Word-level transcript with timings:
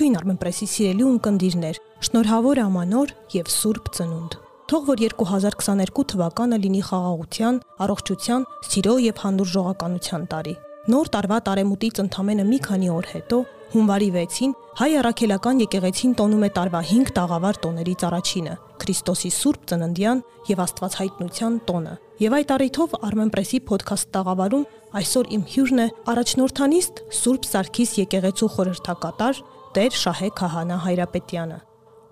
Ողջույն 0.00 0.16
Armenpress-ի 0.16 0.66
սիրելի 0.72 1.04
ունկնդիրներ։ 1.04 1.78
Շնորհավոր 2.06 2.58
ամանոր 2.62 3.10
եւ 3.34 3.48
Սուրբ 3.52 3.90
Ծնունդ։ 3.98 4.36
Թող 4.72 4.86
որ 4.88 5.02
2022 5.02 6.04
թվականը 6.12 6.58
լինի 6.62 6.80
խաղաղության, 6.88 7.58
առողջության, 7.84 8.46
սիրո 8.70 8.94
եւ 9.04 9.20
հանդուրժողականության 9.26 10.24
տարի։ 10.32 10.54
Նոր 10.94 11.10
տարվա 11.20 11.38
տարեմուտից 11.50 12.00
ընդամենը 12.00 12.48
մի 12.48 12.58
քանի 12.64 12.88
օր 12.96 13.10
հետո 13.12 13.42
Հունվարի 13.70 14.08
6-ին 14.16 14.56
հայ 14.80 14.90
առաքելական 15.04 15.60
եկեղեցին 15.62 16.14
տոնում 16.18 16.46
է 16.48 16.50
տարվա 16.56 16.80
5 16.88 17.12
տաղավար 17.20 17.60
տոներից 17.60 18.00
առաջինը՝ 18.08 18.54
Քրիստոսի 18.80 19.30
Սուրբ 19.36 19.68
Ծննդյան 19.70 20.22
եւ 20.48 20.62
Աստվածհայտնության 20.64 21.60
տոնը։ 21.68 21.94
Եվ 22.24 22.36
այդ 22.40 22.50
առիթով 22.56 22.96
Armenpress-ի 23.10 23.60
ոդքասթ 23.70 24.10
տաղավարում 24.16 24.66
այսօր 25.00 25.30
իմ 25.36 25.44
հյուրն 25.54 25.80
է 25.84 25.86
առաջնորդանիստ 26.10 27.02
Սուրբ 27.20 27.48
Սարգիս 27.50 27.92
եկեղեցու 28.00 28.50
խորհրդակատար 28.56 29.42
Տեր 29.70 29.94
Շահե 29.94 30.28
Քահանա 30.34 30.76
Հայրապետյանը։ 30.82 31.56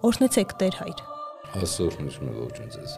Օրհնեցեք 0.07 0.53
Տեր 0.61 0.75
հայր։ 0.79 1.01
Աստծո 1.59 1.87
նշում 2.05 2.29
ողջուն 2.39 2.69
ձեզ։ 2.75 2.93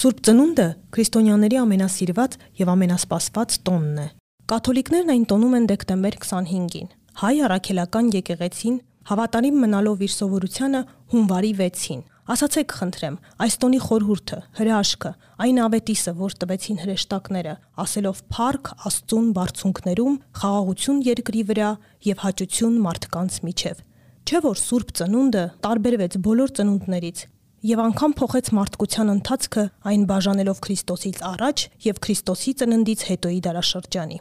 Սուրբ 0.00 0.18
Ծնունդը 0.28 0.66
քրիստոնյաների 0.96 1.58
ամենասիրված 1.62 2.36
եւ 2.60 2.72
ամենասպասված 2.74 3.56
տոնն 3.70 4.02
է։ 4.04 4.06
Կաթոլիկներն 4.52 5.14
այն 5.16 5.24
տոնում 5.32 5.56
են 5.60 5.70
դեկտեմբեր 5.70 6.18
25-ին։ 6.20 6.92
Հայ 7.24 7.34
առաքելական 7.48 8.12
եկեղեցին 8.20 8.76
հավատարիմ 9.08 9.60
մնալով 9.64 10.04
իր 10.04 10.14
սովորությանը 10.20 10.82
հունվարի 11.16 11.52
6-ին։ 11.64 12.04
Ասացեք 12.30 12.72
խնդրեմ, 12.78 13.14
այս 13.42 13.54
տոնի 13.58 13.78
խորհուրդը, 13.82 14.36
հրաշքը, 14.60 15.10
այն 15.42 15.56
ավետիսը, 15.64 16.12
որ 16.20 16.36
տվեցին 16.42 16.78
հրեշտակները, 16.84 17.54
ասելով 17.82 18.20
փառք 18.30 18.70
Աստծուն 18.86 19.32
բարձունքներում, 19.38 20.18
խաղաղություն 20.38 21.00
երկրի 21.08 21.42
վրա 21.50 21.70
եւ 22.06 22.22
հաճություն 22.22 22.76
մարդկանց 22.86 23.40
միջև։ 23.50 23.82
Չէ 24.30 24.42
որ 24.46 24.62
Սուրբ 24.62 24.94
Ծնունդը 25.00 25.44
տարբերվեց 25.66 26.18
բոլոր 26.30 26.54
ծնունդներից 26.60 27.24
եւ 27.66 27.80
անգամ 27.90 28.12
փոխեց 28.20 28.46
մարդկության 28.56 29.10
ընթացքը 29.16 29.64
այն 29.90 30.04
բաժանելով 30.08 30.60
Քրիստոսից 30.64 31.18
առաջ 31.34 31.64
եւ 31.90 31.98
Քրիստոսի 32.06 32.52
ծննդից 32.60 33.02
հետոյի 33.10 33.40
դարաշրջանի։ 33.50 34.20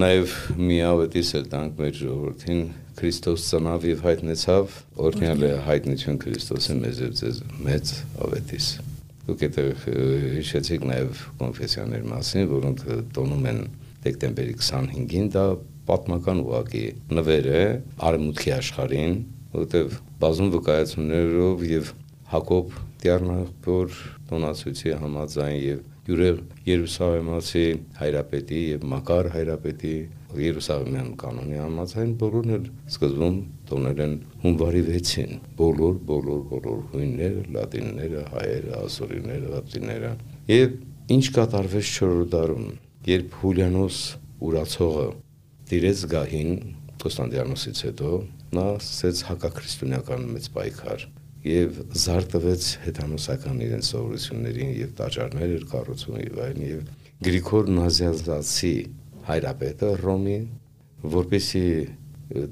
Նաև 0.00 0.32
մի 0.60 0.78
ավետիս 0.86 1.28
էլ 1.40 1.44
տանք 1.50 1.78
մեր 1.80 1.94
ժողովրդին 1.98 2.62
Քրիստոս 3.00 3.44
ծնավ 3.48 3.84
եւ 3.88 4.00
հայտնեցավ, 4.04 4.72
օրհնյալ 5.00 5.44
է 5.46 5.50
հայտնություն 5.64 6.18
Քրիստոսի 6.20 6.74
մեզ 6.80 6.98
եւ 7.00 7.14
ձեզ 7.20 7.38
մեծ 7.64 7.92
ավետիս։ 8.26 8.66
Դուք 9.30 9.44
այդտեղ 9.46 9.84
հիշեցիք 10.36 10.84
նաև 10.90 11.22
կոնֆեսիաների 11.40 12.10
մասին, 12.10 12.50
որոնք 12.50 12.84
տոնում 13.16 13.48
են 13.50 13.62
դեկտեմբերի 14.04 14.54
25-ին, 14.60 15.30
դա 15.32 15.44
պատմական 15.90 16.44
ուղակի 16.44 16.84
նվեր 17.16 17.48
է 17.50 17.64
արմուտքի 18.10 18.52
աշխարհին, 18.60 19.16
որտեղ 19.56 19.96
բազում 20.20 20.52
վկայություններով 20.54 21.64
եւ 21.70 21.92
Հակոբ 22.30 22.74
Տիառնախոր 23.00 23.94
տոնացույցի 24.30 24.92
համաձայն 25.00 25.56
եւ 25.64 25.80
յուրեղ 26.10 26.36
Երուսաղեմացի 26.68 27.64
հայրապետի 28.00 28.60
եւ 28.76 28.84
Մակար 28.92 29.30
հայրապետի 29.34 29.94
Երուսաղեմյան 30.40 31.08
կանոնի 31.20 31.58
համաձայն 31.60 32.12
բոլորն 32.20 32.52
էլ 32.56 32.66
սկզբում 32.90 33.38
տոնել 33.70 34.02
են 34.04 34.14
հունվարի 34.44 34.82
6-ին 34.90 35.40
բոլոր 35.60 35.96
բոլոր 36.10 36.42
բոլոր 36.50 36.80
հույնները 36.92 37.44
լատինները 37.56 38.24
հայերը 38.34 38.74
ասորիները 38.80 39.52
լատինները 39.54 40.12
եւ 40.54 40.76
ինչ 41.16 41.24
կատարվեց 41.40 41.92
4-րդ 41.96 42.30
դարում 42.36 42.66
երբ 43.10 43.38
Հուլիանոս 43.40 44.00
ուրացողը 44.50 45.06
դիրեց 45.70 46.04
գահին 46.14 46.52
Կոստանդիանոսից 47.00 47.80
հետո 47.88 48.10
նա 48.60 48.66
սկսեց 48.80 49.24
հակաքրիստոնեական 49.30 50.24
մեծ 50.34 50.48
պայքար 50.56 51.04
եւ 51.50 51.76
զարտվեց 51.96 52.64
հեթանոսական 52.84 53.60
իրեն 53.64 53.84
սովորություններին 53.88 54.72
եւ 54.76 54.90
տաճարներ 54.98 55.54
էր 55.56 55.62
կառուցում 55.70 56.18
եւ 56.20 56.40
այլն 56.46 56.66
եւ 56.66 56.82
Գրիգոր 57.20 57.70
Նազիազդացի 57.76 58.74
հայրապետը 59.28 59.90
Ռոմի 60.00 60.38
որպեսի 61.14 61.64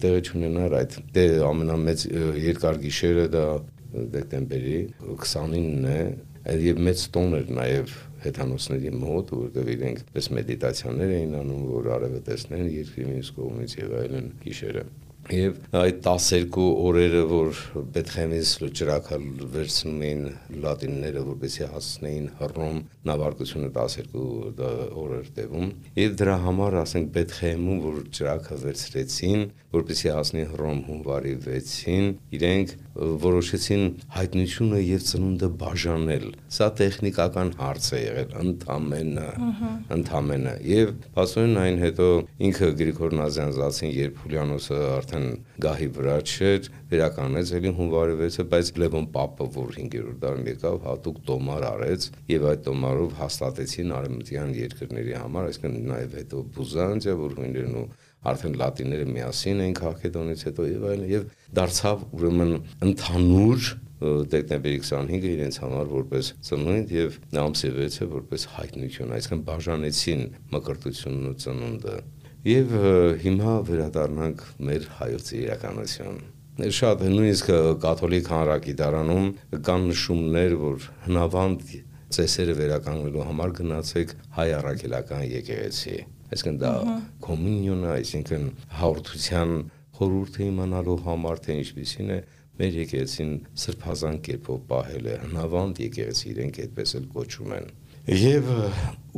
տեղի 0.02 0.22
ունենար 0.38 0.76
այդ 0.78 0.94
դե 1.14 1.24
ամենամեծ 1.48 2.04
երկար 2.44 2.80
գիշերը 2.84 3.26
դա 3.34 3.44
դեկտեմբերի 4.14 4.78
29-ն 5.06 5.88
է 5.92 6.00
եւ 6.64 6.80
մեծ 6.88 7.04
տոն 7.14 7.36
էր 7.38 7.52
նաեւ 7.58 7.94
հեթանոսների 8.24 8.92
մոտ, 8.98 9.32
որտեղ 9.42 9.68
իրենք 9.74 10.00
պես 10.14 10.28
մեդիտացիաներ 10.38 11.12
էին 11.18 11.36
անում, 11.38 11.66
որ 11.70 11.90
արևը 11.98 12.22
տեսնեն 12.28 12.70
երկրի 12.74 13.06
մյուս 13.12 13.30
կողմից 13.38 13.76
եւ 13.78 13.94
այլն 14.02 14.32
գիշերը 14.42 14.84
Եվ 15.28 15.56
այդ 15.76 15.98
12 16.06 16.56
օրերը, 16.88 17.22
որ 17.28 17.58
Բեթխեմից 17.92 18.52
լճրակը 18.62 19.18
վերցնում 19.52 19.98
էին 20.08 20.22
լատինները, 20.64 21.24
որպեսզի 21.26 21.68
հասնեին 21.74 22.30
Հռոմ, 22.38 22.78
նավարկությունը 23.10 23.68
12 23.76 24.16
օրեր 25.04 25.28
տևում, 25.36 25.68
եւ 26.00 26.16
դրա 26.22 26.36
համար, 26.48 26.78
ասենք 26.84 27.12
Բեթխեմում, 27.18 27.82
որ 27.84 28.00
ճրակը 28.18 28.58
վերցրեցին, 28.64 29.44
որպեսզի 29.68 30.12
հասնի 30.16 30.44
Հռոմ 30.48 30.78
հունվարի 30.88 31.34
6-ին, 31.44 32.06
իրենք 32.38 32.70
որոշեցին 32.98 33.82
հայտնությունը 34.16 34.78
եւ 34.80 35.02
ծնունդը 35.08 35.48
բաժանել։ 35.60 36.24
Սա 36.56 36.68
տեխնիկական 36.78 37.52
հարց 37.58 37.88
է 37.92 38.00
եղել 38.00 38.32
ընդամենը, 38.42 39.28
ընդամենը։ 39.98 40.54
Եվ 40.72 40.94
փաստորեն 41.18 41.60
այն 41.62 41.78
հետո 41.84 42.08
ինքը 42.48 42.70
Գրիգոր 42.80 43.16
Նազանզացին, 43.18 43.92
երբ 43.98 44.22
Հուլիանոսը 44.24 44.80
արդեն 44.96 45.17
գահի 45.64 45.88
վրա 45.98 46.16
չէր, 46.28 46.68
վերականեց 46.92 47.52
ելի 47.58 47.72
հունվարի 47.78 48.16
6-ը, 48.20 48.46
բայց 48.52 48.70
Լևոն 48.82 49.08
Պապը, 49.14 49.48
որ 49.58 49.72
5-րդ 49.78 50.20
դարում 50.24 50.50
եկավ, 50.52 50.78
հատուկ 50.88 51.18
տոմար 51.28 51.66
արեց 51.68 52.08
եւ 52.32 52.46
այդ 52.52 52.62
տոմարով 52.68 53.16
հաստատեցին 53.18 53.96
արեմտյան 53.98 54.54
երկրների 54.58 55.18
համար, 55.18 55.50
այսինքն 55.52 55.90
նաեւ 55.92 56.16
հետո 56.18 56.44
Բուզանդիա, 56.58 57.18
որ 57.18 57.36
հույներն 57.38 57.76
ու 57.78 57.88
արդեն 58.28 58.56
լատինները 58.58 59.10
միասին 59.14 59.60
էին 59.64 59.76
Քաղեդոնից 59.78 60.40
հետո 60.48 60.64
եւ 60.68 60.86
այլն 60.92 61.12
եւ 61.12 61.28
դարձավ 61.58 62.00
ուրեմն 62.18 62.56
ընդհանուր 62.88 63.68
դեկտեմբերի 63.98 64.78
25-ը 64.78 65.30
իրենց 65.34 65.56
համար 65.62 65.88
որպես 65.90 66.28
ծնունդ 66.48 66.92
եւ 66.94 67.16
ամսի 67.42 67.70
6-ը 67.78 68.06
որպես 68.12 68.44
հայտնություն, 68.54 69.14
այսինքն 69.16 69.40
բաժանեցին 69.48 70.22
մկրտությունն 70.54 71.30
ու 71.32 71.38
ծնունդը։ 71.42 71.96
Եվ 72.48 72.74
հիմա 73.20 73.54
վերադառնանք 73.68 74.42
մեր 74.64 74.84
հայոց 74.98 75.26
իրականություն 75.36 76.20
շատ 76.78 77.02
նույնիսկ 77.12 77.50
կաթոլիկ 77.82 78.28
հանրագիտարանում 78.32 79.26
կան 79.66 79.84
նշումներ, 79.90 80.54
որ 80.62 80.86
հնավանդ 81.04 81.66
ծեսերը 82.16 82.54
վերականգնելու 82.60 83.26
համար 83.28 83.52
գնացեք 83.58 84.14
հայ 84.38 84.46
առաքելական 84.58 85.26
եկեղեցի 85.28 85.96
այսինքն 86.28 86.56
դա 86.62 86.72
կոմունիոնը, 87.28 87.90
այսինքն 87.98 88.48
հաղորդության 88.78 89.52
խորհուրդը 89.98 90.48
իմանալու 90.48 90.96
համար 91.04 91.44
թե 91.44 91.58
ինչպեսին 91.62 92.14
է 92.16 92.18
մեր 92.58 92.80
եկեղեցին 92.82 93.34
սրբազան 93.64 94.18
կերպով 94.28 94.64
պահել 94.72 95.08
է 95.12 95.18
հնավանդ 95.26 95.82
եկեղեցի 95.84 96.26
իրենք 96.32 96.62
այդպես 96.64 96.96
էլ 96.98 97.06
կոչում 97.18 97.54
են 97.58 97.70
Եվ 98.08 98.46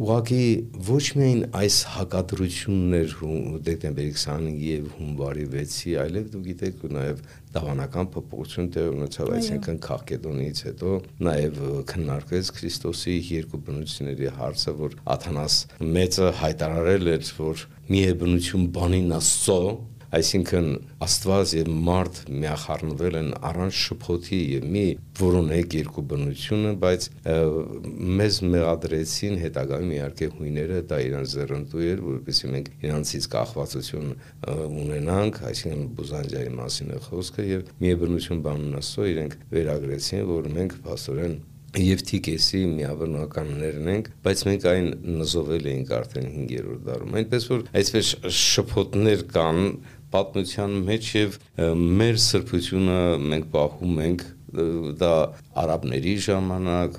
ուղղակի 0.01 0.45
ոչ 0.83 1.03
միայն 1.15 1.43
այս 1.55 1.75
հակադրություններ 1.93 3.13
դեկտեմբերի 3.69 4.15
25-ի 4.17 4.65
եւ 4.67 4.89
հունվարի 4.97 5.45
6-ի, 5.53 5.93
այլև 6.03 6.25
դու 6.33 6.41
գիտեք 6.49 6.83
նաեւ 6.97 7.21
դավանական 7.55 8.11
փոփոխություն 8.17 8.71
տեղ 8.75 8.89
ունեցավ, 8.97 9.31
այսինքն 9.37 9.79
Քաղկեդոնից 9.87 10.63
հետո 10.67 10.97
նաեւ 11.29 11.63
քննարկվեց 11.93 12.51
Քրիստոսի 12.59 13.17
երկու 13.31 13.63
բնությունների 13.71 14.35
հարցը, 14.41 14.75
որ 14.83 14.99
Աթանաս 15.15 15.61
մեծը 16.01 16.33
հայտարարել 16.43 17.15
էր, 17.15 17.33
որ 17.39 17.65
մի 17.95 18.03
է 18.11 18.13
բնություն 18.25 18.69
բանին 18.75 19.17
Աստծո, 19.21 19.61
Այսինքն 20.11 20.69
Աստված 21.07 21.53
եւ 21.55 21.69
մարդ 21.87 22.17
միախառնվել 22.35 23.19
են 23.21 23.29
առանց 23.51 23.77
շփոթի 23.81 24.39
եւ 24.57 24.65
մի 24.75 24.85
որոնեք 25.21 25.77
երկու 25.79 26.05
բնությունը, 26.11 26.73
բայց 26.83 27.07
մեզ 28.21 28.39
մեղադրեցին 28.55 29.39
հետագայում 29.45 29.93
իհարկե 29.97 30.31
հույները 30.41 30.81
դա 30.91 30.99
իրանց 31.07 31.37
զերընտու 31.37 31.85
էր, 31.91 32.03
որովհետեւ 32.09 32.51
մենք 32.57 32.73
իրանցից 32.91 33.29
կախվածություն 33.37 34.11
ունենանք, 34.81 35.41
այսինքն 35.51 35.87
Բուզանդիայի 36.01 36.53
մասին 36.59 36.91
է 36.91 37.01
խոսքը 37.07 37.47
եւ 37.51 37.71
մի 37.85 37.95
բնություն 38.03 38.43
բանուն 38.51 38.81
Աստծո 38.81 39.09
իրենք 39.15 39.39
վերագրեցին, 39.55 40.27
որ 40.35 40.53
մենք 40.59 40.77
փաստորեն 40.91 41.39
եւ 41.79 42.01
թիկեսի 42.09 42.61
միավորնականներն 42.67 43.91
ենք, 43.93 44.09
բայց 44.25 44.41
մենք 44.49 44.65
այն 44.71 44.89
նզովել 45.21 45.69
էինք 45.71 45.93
արդեն 46.01 46.27
5-րդ 46.35 46.81
դարում։ 46.89 47.17
Այնպես 47.21 47.47
որ 47.51 47.63
այսպես 47.81 48.11
շփոթներ 48.41 49.23
կան 49.31 49.61
պատմության 50.15 50.77
մեջ 50.91 51.15
եւ 51.21 51.41
մեր 52.01 52.21
սրբությունը 52.27 53.01
մենք 53.31 53.51
պահում 53.55 54.05
ենք 54.09 54.29
դա 54.51 55.11
արաբների 55.61 56.15
ժամանակ, 56.25 56.97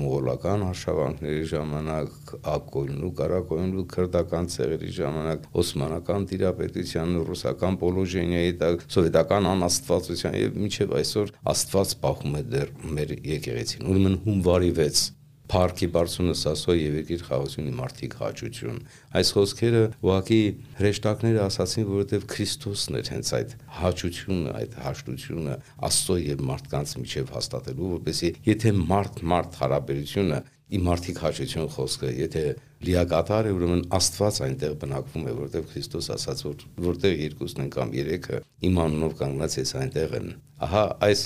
մողոլական 0.00 0.64
արշավանքների 0.70 1.42
ժամանակ, 1.50 2.32
ակոյնու, 2.52 3.10
կարակոյնու 3.20 3.84
քրդական 3.92 4.48
ցեղերի 4.54 4.92
ժամանակ, 4.96 5.44
օսմանական 5.62 6.26
տիրապետության, 6.32 7.18
ռուսական 7.28 7.78
պոլոժենիայի 7.82 8.56
տակ, 8.62 8.86
սովետական 8.96 9.50
անաստվածության 9.52 10.40
եւ 10.40 10.58
մինչեւ 10.62 10.96
այսօր 11.02 11.36
Աստված 11.52 11.94
պահում 12.06 12.40
է 12.40 12.42
դեռ 12.56 12.74
մեր 12.96 13.14
եկեղեցին։ 13.36 13.86
Ուրեմն 13.92 14.18
հունվարի 14.26 14.74
6 14.80 15.06
Փարքի 15.46 15.86
բարձունը 15.94 16.34
սասո 16.40 16.74
եւ 16.74 16.94
երկիր 17.00 17.22
խաղացունի 17.26 17.72
մարդիկ 17.78 18.14
հաճություն։ 18.18 18.78
Այս 19.20 19.28
խոսքերը 19.36 19.82
ուղակի 20.06 20.40
հրեշտակները 20.80 21.42
ասացին, 21.46 21.86
որովհետեւ 21.92 22.26
Քրիստոսն 22.32 22.98
էր 23.00 23.10
հենց 23.14 23.30
այդ 23.38 23.54
հաճությունը, 23.76 24.54
այդ 24.60 24.76
հաշտությունը 24.86 25.56
Աստծո 25.86 26.16
եւ 26.26 26.44
մարդկանց 26.50 26.94
միջև 27.06 27.32
հաստատելու, 27.36 27.90
որպեսզի 27.96 28.32
եթե 28.50 28.74
մարդ-մարդ 28.90 29.60
հարաբերությունը 29.62 30.40
իմ 30.66 30.86
մարդիկ 30.90 31.22
հաճություն 31.26 31.70
խոսքը, 31.76 32.10
եթե 32.26 32.44
լիակատար 32.84 33.46
է, 33.48 33.52
ուրեմն 33.56 33.82
Աստված 33.96 34.40
այնտեղ 34.46 34.74
բնակվում 34.82 35.26
է, 35.26 35.32
որտեղ 35.36 35.62
Քրիստոս 35.70 36.08
ասաց, 36.16 36.42
որ 36.46 36.64
որտեղ 36.86 37.14
երկուսն 37.22 37.62
են 37.64 37.70
կամ 37.76 37.94
երեքը 37.96 38.40
իմ 38.68 38.80
անունով 38.84 39.14
կանգնած 39.20 39.56
ես 39.56 39.72
այնտեղ 39.80 40.16
են։ 40.20 40.28
Ահա 40.66 40.84
այս 41.06 41.22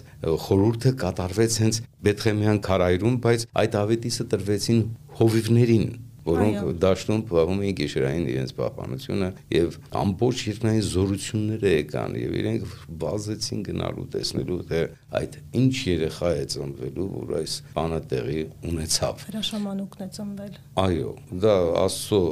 խորհուրդը 0.47 0.93
կատարվեց 1.01 1.59
հենց 1.65 1.81
Բեթխեմյան 2.07 2.63
քարայրում, 2.71 3.19
բայց 3.27 3.47
այդ 3.61 3.77
ավետիսը 3.81 4.27
տրվեցին 4.31 4.81
հովիվներին, 5.21 5.87
որոնք 6.27 6.71
դաշտում 6.85 7.23
պահում 7.31 7.63
էին 7.65 7.77
գիշերային 7.81 8.27
իրենց 8.31 8.53
պահպանությունը 8.61 9.29
եւ 9.55 9.79
ամբողջ 10.01 10.43
երկնային 10.51 10.85
զորությունները 10.91 11.73
եկան 11.75 12.17
եւ 12.21 12.35
իրենք 12.41 12.75
բազեցին 13.05 13.63
գնալու 13.71 14.07
տեսնելու 14.15 14.59
թե 14.71 14.83
այդ 15.21 15.39
ինչ 15.61 15.75
երեխա 15.91 16.33
է 16.41 16.45
ծնվելու 16.55 17.09
որ 17.15 17.33
այս 17.41 17.55
բանը 17.77 18.01
տեղի 18.11 18.43
ունեցավ 18.71 19.25
հրաշամանուկն 19.31 20.05
է 20.05 20.09
ծնվել 20.19 20.59
այո 20.85 21.15
դա 21.45 21.57
աստծո 21.85 22.23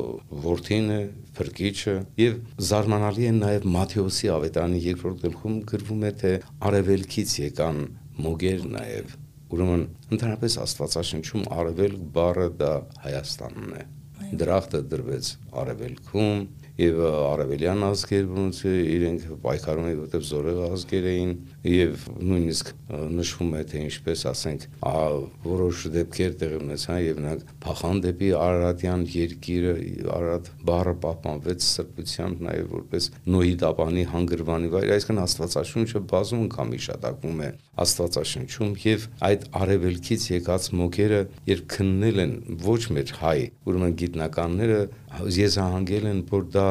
որդին 0.49 0.93
է 0.99 1.01
փրկիչը 1.39 1.97
եւ 2.19 2.39
զարմանալի 2.69 3.29
է 3.29 3.33
նաեւ 3.39 3.67
Մատթեոսի 3.79 4.31
ավետարանի 4.39 4.83
երկրորդ 4.89 5.25
գլխում 5.29 5.57
գրվում 5.73 6.05
է 6.09 6.13
թե 6.23 6.35
արևելքից 6.69 7.35
եկան 7.45 7.83
մոգեր 8.27 8.69
նաեւ 8.75 9.17
Ուրեմն 9.49 9.85
ընդհանրապես 10.13 10.57
Աստվածաշնչում 10.65 11.47
արևել 11.57 11.95
բառը 12.17 12.49
դա 12.61 12.73
Հայաստանն 13.05 13.71
է։ 13.79 13.85
Դրախտը 14.43 14.81
դրվեց 14.93 15.31
արևելքում, 15.59 16.43
եւ 16.79 16.99
արևելյան 17.03 17.81
ազգեր 17.89 18.27
ոնց 18.31 18.59
իրենք 18.71 19.23
պայքարում 19.43 19.87
էին 19.89 19.97
որտեղ 19.99 20.27
զորեղ 20.29 20.59
ազգեր 20.69 21.07
էին 21.11 21.33
եւ 21.67 22.05
նույնիսկ 22.29 22.69
նշվում 23.19 23.57
է 23.59 23.63
թե 23.73 23.81
ինչպես 23.89 24.23
ասենք 24.31 24.67
որոշ 25.49 25.83
դեպքեր 25.97 26.37
տեղի 26.39 26.61
ունեցան 26.63 27.01
եւ 27.03 27.19
նրանք 27.25 27.51
փախան 27.67 28.03
դեպի 28.07 28.31
Արարատյան 28.39 29.03
երկիրը 29.15 29.73
Արարատ 30.19 30.51
բառը 30.71 30.95
պահպանվեց 31.03 31.67
սրբությամբ 31.67 32.45
նաեւ 32.47 32.71
որպես 32.79 33.11
Նոյի 33.35 33.57
տապանի 33.59 34.07
հանգրվանի 34.15 34.73
վայր 34.79 34.95
այսինքն 34.99 35.23
Աստվածաշունչը 35.27 36.03
բազում 36.15 36.47
անգամ 36.47 36.73
իշտակվում 36.79 37.43
է 37.43 37.51
Աստվածաշնչում 37.79 38.73
եւ 38.85 39.05
այդ 39.29 39.45
արևելքից 39.59 40.25
եկած 40.39 40.71
մոգերը 40.79 41.21
երբ 41.49 41.69
քննել 41.75 42.23
են 42.25 42.33
ոչ 42.65 42.81
մեր 42.99 43.13
հայ 43.19 43.39
ուրեմն 43.69 43.95
գիտնականները 44.03 44.81
եզահանգել 45.39 46.07
են 46.09 46.21
որ 46.29 46.45
դա 46.55 46.65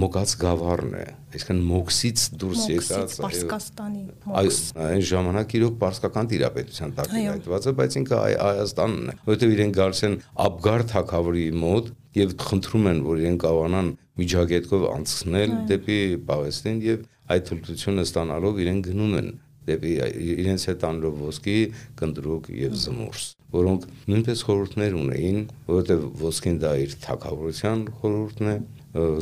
մոգած 0.00 0.32
գավառն 0.40 0.94
է 1.00 1.04
այսինքն 1.30 1.60
մոքսից 1.70 2.24
դուրս 2.40 2.64
եկած 2.70 3.16
Պարսկաստանի 3.20 4.02
մոքս 4.30 4.60
այն 4.86 5.04
ժամանակ 5.10 5.54
իրոք 5.60 5.76
պարսկական 5.82 6.30
տիրապետության 6.32 6.94
տակ 7.00 7.14
է 7.20 7.24
այդված 7.34 7.68
է 7.70 7.74
բայց 7.80 7.98
ինքը 8.00 8.20
Հայաստանն 8.20 9.12
է 9.12 9.16
որովհետեւ 9.30 9.54
իրեն 9.56 9.74
գալիս 9.80 10.02
են 10.10 10.16
Աբգար 10.46 10.86
թակավորի 10.94 11.46
մոտ 11.60 11.92
եւ 12.20 12.34
խնդրում 12.50 12.90
են 12.90 13.04
որ 13.06 13.22
իրեն 13.24 13.38
կարողանան 13.44 13.92
միջագետքով 14.20 14.88
անցնել 14.90 15.54
դեպի 15.70 16.00
Պաղեստին 16.30 16.82
եւ 16.90 17.06
այդ 17.30 17.46
թույլտվությունը 17.50 18.06
ստանալով 18.10 18.60
իրեն 18.64 18.82
գնում 18.90 19.16
են 19.20 19.30
դեպի 19.70 19.92
իրենց 20.34 20.66
հետ 20.70 20.84
անելով 20.90 21.22
ոսկի, 21.26 21.56
կնդրուկ 22.00 22.50
եւ 22.60 22.76
զմուրս, 22.84 23.24
որոնք 23.54 23.86
նույնպես 24.10 24.44
խորհուրդներ 24.50 24.96
ունեին, 25.00 25.40
որովհետեւ 25.70 26.04
ոսկին 26.20 26.60
դա 26.64 26.72
իր 26.84 26.94
թակավորության 27.06 27.84
խորհուրդն 28.00 28.50
է, 28.50 28.56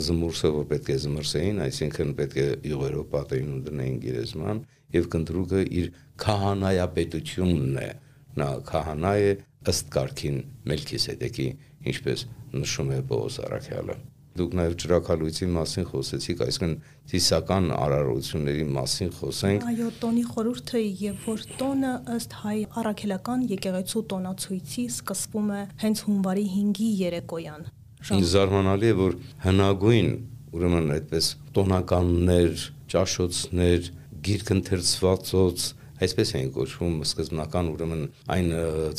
զմուրսը 0.08 0.50
որ 0.56 0.68
պետք 0.72 0.90
է 0.94 0.98
զմրսեին, 1.04 1.62
այսինքն 1.68 2.12
պետք 2.18 2.36
է 2.40 2.48
յուղերով 2.72 3.08
պատերին 3.14 3.54
ու 3.58 3.62
դնեին 3.68 3.98
գերեզման 4.04 4.62
եւ 4.96 5.08
կնդրուկը 5.14 5.64
իր 5.82 5.90
քահանայապետությունն 6.24 7.80
է։ 7.84 7.88
Նա 8.38 8.50
քահանա 8.72 9.14
է 9.28 9.32
ըստ 9.68 9.90
կարգին 9.98 10.38
Մելքիսեդեկի, 10.72 11.48
ինչպես 11.92 12.28
նշում 12.62 12.94
է 12.96 13.02
Պողոս 13.12 13.42
Արաքյալը 13.48 13.98
դուք 14.38 14.54
նաև 14.58 14.74
ճրակալույցի 14.82 15.48
մասին 15.54 15.86
խոսեցիք, 15.88 16.42
այսինքն 16.46 16.74
ծիսական 17.12 17.66
արարությունների 17.78 18.66
մասին 18.76 19.10
խոսենք։ 19.18 19.66
Այո, 19.68 19.88
տոնի 20.02 20.24
խորհուրդը 20.28 20.82
եւ 21.02 21.26
որ 21.28 21.44
տոնը 21.62 21.92
ըստ 22.16 22.36
հայ 22.42 22.58
առաքելական 22.82 23.44
եկեղեցու 23.52 24.02
տոնացույցի 24.12 24.84
սկսվում 24.98 25.52
է 25.58 25.62
հենց 25.84 26.04
հունվարի 26.08 26.46
5-ի 26.58 26.90
երեկոյան։ 27.02 27.68
Ինձ 28.18 28.28
զարմանալի 28.38 28.88
է, 28.88 28.96
որ 28.98 29.16
հնագույն, 29.48 30.10
ուրեմն 30.58 30.92
այդպես 30.98 31.30
տոնականներ, 31.58 32.68
ճաշոցներ, 32.94 33.90
գիրք 34.28 34.52
ընթերցվածոց 34.54 35.66
այսպես 35.98 36.32
էին 36.38 36.50
կոչվում 36.54 36.98
սկզբնական 37.08 37.70
ուրեմն 37.72 38.02
այն 38.34 38.50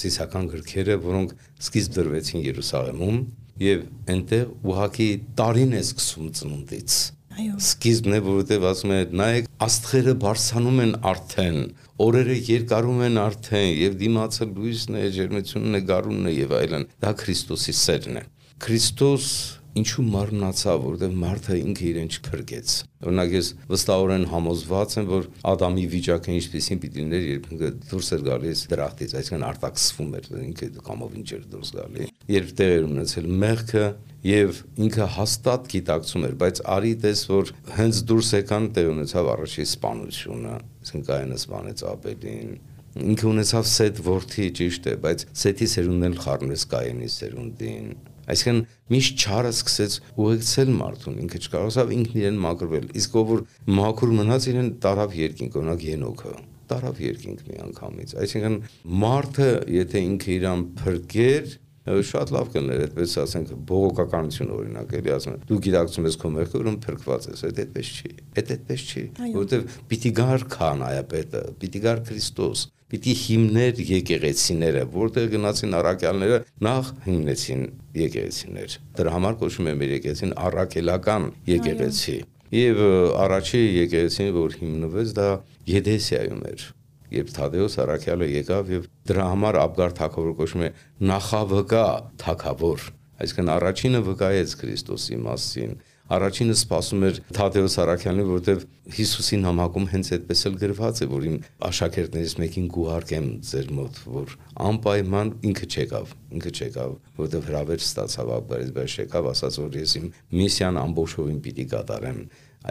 ցիսական 0.02 0.50
գրքերը, 0.54 0.98
որոնք 1.06 1.36
սկիզբ 1.64 1.94
դրվեցին 1.96 2.44
Երուսաղեմում 2.50 3.20
եւ 3.64 3.88
այնտեղ 4.16 4.52
ուղակի 4.74 5.10
տարին 5.40 5.80
է 5.80 5.86
սկսում 5.86 6.30
ծնունդից 6.40 7.00
Այո։ 7.40 7.58
Սկիզբն 7.64 8.16
է, 8.18 8.20
որովհետև 8.26 8.66
ասում 8.68 8.92
է, 8.92 8.98
նայեք, 9.20 9.46
աստղերը 9.64 10.14
բարձանում 10.24 10.80
են 10.84 10.90
արդեն, 11.12 11.60
օրերը 12.04 12.36
երկարում 12.50 13.04
են 13.06 13.20
արդեն 13.22 13.70
եւ 13.80 13.96
դիմացը 14.02 14.48
լույսն 14.50 14.98
է, 15.00 15.04
ջերմությունն 15.16 15.80
է, 15.80 15.82
գարունն 15.92 16.28
է 16.28 16.34
եւ 16.36 16.56
այլն։ 16.60 16.86
Դա 17.06 17.14
Քրիստոսի 17.22 17.76
սերն 17.80 18.20
է։ 18.20 18.24
Քրիստոս 18.66 19.30
ինչու 19.78 20.04
մարմնացավ, 20.10 20.80
որովհետև 20.86 21.16
մարդը 21.22 21.58
ինքը 21.60 21.86
իրեն 21.90 22.10
չփրկեց։ 22.10 22.76
Օրինակ 23.06 23.34
ես 23.36 23.50
վստահորեն 23.70 24.26
համոզված 24.34 24.96
եմ, 25.00 25.08
որ 25.10 25.28
Ադամի 25.50 25.86
վիճակը 25.94 26.36
ինչպեսին 26.40 26.82
պիտի 26.84 27.04
լիներ, 27.04 27.28
երբ 27.30 27.50
ինքը 27.54 27.70
դուրս 27.90 28.10
էր 28.16 28.24
գալիս 28.30 28.64
դրախտից, 28.74 29.14
այսինքն 29.20 29.46
արտաքսվում 29.50 30.16
էր, 30.20 30.30
ինքը 30.50 30.70
կամով 30.90 31.18
ինչ 31.20 31.30
էր 31.38 31.44
դուրս 31.54 31.72
գալի։ 31.80 32.10
Երբ 32.30 32.50
տեղ 32.60 32.74
էր 32.80 32.88
ունեցել 32.90 33.30
մեղքը 33.44 33.86
եւ 34.20 34.58
ինքը 34.84 35.06
հաստատ 35.16 35.70
գիտակցում 35.74 36.26
էր, 36.28 36.34
բայց 36.44 36.62
արի 36.76 36.94
տես, 37.06 37.22
որ 37.30 37.54
հենց 37.78 38.02
դուրս 38.10 38.32
եկան 38.36 38.66
տեղ 38.76 38.90
ունեցավ 38.90 39.30
առաջի 39.34 39.66
սպանությունը, 39.70 40.56
այսինքն 40.84 41.08
Կայենը 41.10 41.40
սպանեց 41.40 41.84
Աբելին, 41.94 42.52
ինքը 43.00 43.28
ունեցավ 43.30 43.68
Սեթ 43.70 44.00
որդի 44.10 44.48
ճիշտ 44.60 44.90
է, 44.90 44.96
բայց 45.06 45.26
Սեթի 45.40 45.68
սերունդն 45.72 46.08
էլ 46.10 46.16
խառնվեց 46.26 46.64
Կայենի 46.74 47.10
սերունդին 47.16 47.92
Այսինքն 48.30 48.62
միշտ 48.94 49.24
չարը 49.26 49.52
սկսեց 49.56 49.98
ուղեկցել 50.20 50.72
մարդուն, 50.80 51.18
ինքը 51.24 51.42
չկարողացավ 51.44 51.94
ինքն 51.96 52.20
իրեն 52.20 52.40
մաքրվել։ 52.46 52.88
Իսկ 53.00 53.18
ով 53.20 53.34
որ 53.34 53.44
մաքուր 53.80 54.14
մնաց 54.20 54.48
իրեն 54.54 54.70
տարավ 54.86 55.18
երկինք, 55.20 55.58
օրինակ 55.60 55.86
Ենոքը 55.90 56.34
տարավ 56.70 57.00
երկինք 57.02 57.42
մի 57.50 57.60
անգամից։ 57.66 58.14
Այսինքն 58.24 58.58
մարդը, 59.02 59.50
եթե 59.74 60.04
ինքը 60.10 60.32
իրան 60.36 60.66
փրկեր, 60.80 61.54
շատ 61.88 62.32
լավ 62.36 62.50
կներ, 62.54 62.82
այդպես 62.86 63.14
ասենք 63.24 63.54
բողոքականություն 63.70 64.52
օրինակ, 64.56 64.96
էլի 65.00 65.14
ասում 65.16 65.36
են, 65.36 65.46
դու 65.50 65.60
գիտակցում 65.66 66.08
ես 66.10 66.18
քո 66.20 66.32
մեղքը, 66.36 66.60
ուրեմն 66.60 66.80
փրկված 66.86 67.28
ես, 67.30 67.44
այդ 67.50 67.62
այդպես 67.64 67.92
չի։ 68.00 68.12
Այդ 68.40 68.52
այդպես 68.56 68.84
չի, 68.90 69.04
որովհետև 69.20 69.78
պիտի 69.90 70.12
գար 70.20 70.46
քանայապետը, 70.54 71.44
պիտի 71.64 71.82
գար 71.86 72.02
Քրիստոս, 72.10 72.66
պիտի 72.90 73.14
հիմներ 73.20 73.82
եկեղեցիները, 73.90 74.84
որտեղ 74.96 75.28
գնացին 75.36 75.78
առաքյալները, 75.80 76.40
նախ 76.66 76.90
հիմնեցին 77.06 77.62
եկեղեցիներ։ 78.00 78.78
Դրա 78.98 79.14
համար 79.14 79.38
կոչվում 79.44 79.70
է 79.70 79.76
մեր 79.84 79.94
եկեղեցին 80.00 80.34
առաքելական 80.50 81.30
եկեղեցի։ 81.54 82.18
Եվ 82.50 82.82
առաջի 83.30 83.64
եկեղեցին, 83.78 84.34
որ 84.40 84.60
հիմնվեց, 84.64 85.16
դա 85.20 85.30
Եդեսիայում 85.70 86.46
էր 86.50 86.68
երբ 87.16 87.30
Թադեոս 87.36 87.78
Արաքյալը 87.84 88.30
եկավ 88.30 88.74
եւ 88.74 88.88
դրա 89.10 89.28
համար 89.34 89.60
Աբգար 89.66 89.96
թակավոր 90.00 90.34
կոչվում 90.40 90.66
է 90.66 90.72
նախավկա 91.10 91.86
թակավոր, 92.24 92.90
այսինքն 93.20 93.54
առաջինը 93.56 94.02
վկայեց 94.10 94.58
Քրիստոսի 94.60 95.24
մասին։ 95.30 95.80
Առաջինը 96.10 96.54
սпасում 96.58 97.04
էր 97.06 97.18
Թադեոս 97.38 97.74
Արաքյանին, 97.84 98.30
որովհետև 98.30 98.62
Հիսուսին 98.96 99.44
համակում 99.46 99.84
հենց 99.92 100.08
այդպես 100.16 100.40
էլ 100.50 100.56
գրված 100.64 101.02
է, 101.06 101.08
որ 101.12 101.28
իմ 101.30 101.36
աշակերտներից 101.68 102.34
մեկին 102.42 102.70
գուհարկեմ 102.74 103.28
ձեր 103.50 103.70
մոտ, 103.78 104.00
որ 104.16 104.34
անպայման 104.70 105.32
ինքը 105.52 105.70
չեկավ, 105.70 106.16
ինքը 106.40 106.54
չեկավ, 106.58 106.96
որովհետև 107.20 107.46
հրավեր 107.50 107.86
ստացավ 107.86 108.34
Աբգարից, 108.40 108.74
բայց 108.80 108.96
չեկավ, 109.04 109.30
ասաց, 109.30 109.60
որ 109.62 109.78
ես 109.84 109.96
իմ 110.00 110.10
միսիան 110.40 110.82
ամբողջովին 110.90 111.40
պիտի 111.46 111.68
կատարեմ։ 111.78 112.20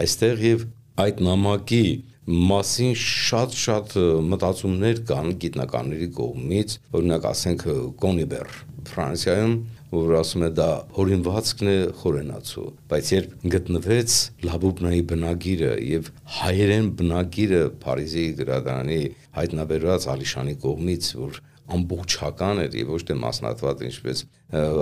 Այստեղ 0.03 0.43
եւ 0.49 0.67
այդ 0.99 1.21
նամակի 1.29 1.85
մասին 2.29 2.91
շատ-շատ 3.01 3.93
մտածումներ 4.29 4.99
կան 5.09 5.29
գիտնականների 5.41 6.09
կողմից, 6.19 6.75
օրինակ 6.99 7.27
ասենք 7.29 7.63
Կոնիբեր 8.03 8.51
Ֆրանսիայում 8.89 9.55
որ 9.89 10.11
ասում 10.19 10.43
է 10.45 10.49
դա 10.59 10.67
հորինվածքն 10.93 11.69
է 11.71 11.77
խորենացու 11.99 12.65
բայց 12.91 13.07
երբ 13.15 13.31
գտնվեց 13.55 14.17
լաբուբնայի 14.45 15.01
բնագիրը 15.09 15.71
եւ 15.89 16.11
հայերեն 16.37 16.89
բնագիրը 16.99 17.61
Փարիզի 17.81 18.25
գրադարանի 18.43 18.99
հայտնաբերված 19.39 20.07
Ալիշանի 20.13 20.55
կողմից 20.69 21.09
որ 21.23 21.41
ամբողջական 21.79 22.63
էր 22.65 22.77
եւ 22.79 22.93
ոչ 22.93 23.01
թե 23.09 23.17
մասնատված 23.25 23.83
ինչպես 23.89 24.23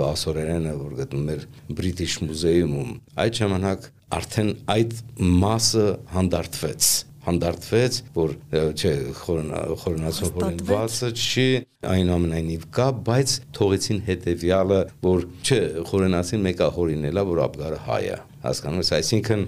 ասորերենը 0.08 0.76
որ 0.84 0.94
գտնում 1.00 1.32
էր 1.34 1.42
British 1.80 2.20
Museum-ում 2.24 2.94
այդ 3.24 3.40
ժամանակ 3.40 3.88
արդեն 4.18 4.54
այդ 4.76 4.96
մասը 5.44 5.86
հանդարտվեց 6.16 6.88
հանդարտվեց, 7.28 7.98
որ 8.18 8.34
չէ 8.72 8.92
խորնացող 9.20 10.32
հորինվածը 10.38 11.10
չի 11.14 11.46
այնուամենայնիվ 11.92 12.64
կա, 12.74 12.88
բայց 13.08 13.34
թողեցին 13.58 14.00
հետեւյալը, 14.08 14.80
որ 15.04 15.28
չէ 15.44 15.60
խորենացին 15.92 16.44
մեկը 16.48 16.70
հորինելա, 16.78 17.24
որ 17.28 17.42
աբգարը 17.46 17.78
հայ 17.88 18.02
է 18.08 18.18
հասկանում 18.48 18.82
ես, 18.82 18.90
այսինքն 18.98 19.46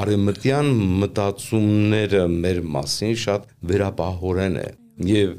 արեմտյան 0.00 0.70
մտածումները 1.00 2.22
մեր 2.40 2.62
մասին 2.76 3.18
շատ 3.24 3.50
վերապահորեն 3.70 4.60
է 4.60 4.68
Եվ 5.00 5.30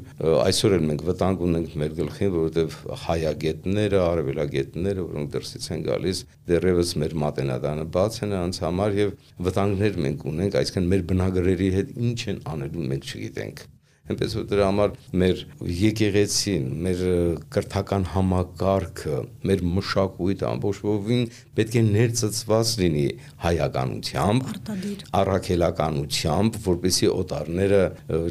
այսօր 0.42 0.72
էլ 0.74 0.86
մենք 0.88 1.02
վտանգ 1.06 1.42
ունենք 1.46 1.74
մեր 1.78 1.92
գլխին, 1.98 2.30
որովհետև 2.34 2.78
հայագետները, 3.02 4.00
արևելագետները, 4.02 5.04
որոնք 5.10 5.30
դրսից 5.36 5.68
են 5.76 5.84
գալիս, 5.86 6.22
դեռևս 6.50 6.94
մեր 7.02 7.14
մատենադանը 7.22 7.84
բաց 7.98 8.18
են 8.26 8.34
անց 8.40 8.58
համար 8.66 8.98
եւ 8.98 9.12
վտանգներ 9.46 10.00
մենք 10.08 10.26
ունենք, 10.32 10.58
այսինքն 10.62 10.90
մեր 10.94 11.06
բնագրերի 11.12 11.70
հետ 11.78 11.94
ինչ 12.10 12.18
են 12.32 12.42
անելու 12.56 12.88
մենք 12.90 13.08
չգիտենք 13.12 13.64
այնպես 14.12 14.36
որ 14.38 14.46
դրա 14.52 14.68
համար 14.70 14.94
մեր 15.22 15.42
եկեղեցին, 15.82 16.68
մեր 16.86 17.02
կրթական 17.52 18.06
համակարգը, 18.12 19.18
մեր 19.48 19.64
մշակույթը 19.72 20.46
ամբողջ 20.52 20.82
ովին 20.92 21.24
պետք 21.56 21.76
է 21.76 21.82
ներծծված 21.88 22.72
լինի 22.82 23.06
հայականությամբ, 23.42 24.50
առաքելականությամբ, 25.22 26.58
որպեսի 26.66 27.10
օտարները 27.12 27.80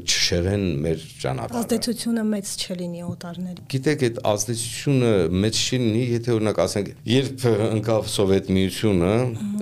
չշեղեն 0.01 0.65
մեր 0.85 1.05
ճանապարհը։ 1.21 1.61
Ազդեցությունը 1.61 2.25
մեծ 2.31 2.53
չլինի 2.61 3.03
օտարների։ 3.11 3.65
Գիտեք, 3.71 4.05
այդ 4.07 4.19
ազդեցությունը 4.31 5.11
մեծ 5.41 5.61
չի 5.61 5.79
լինի, 5.81 6.03
եթե 6.11 6.35
օրինակ 6.35 6.61
ասենք, 6.65 6.91
երբ 7.11 7.45
ընկավ 7.71 8.09
սովետ 8.11 8.51
միությունը, 8.57 9.13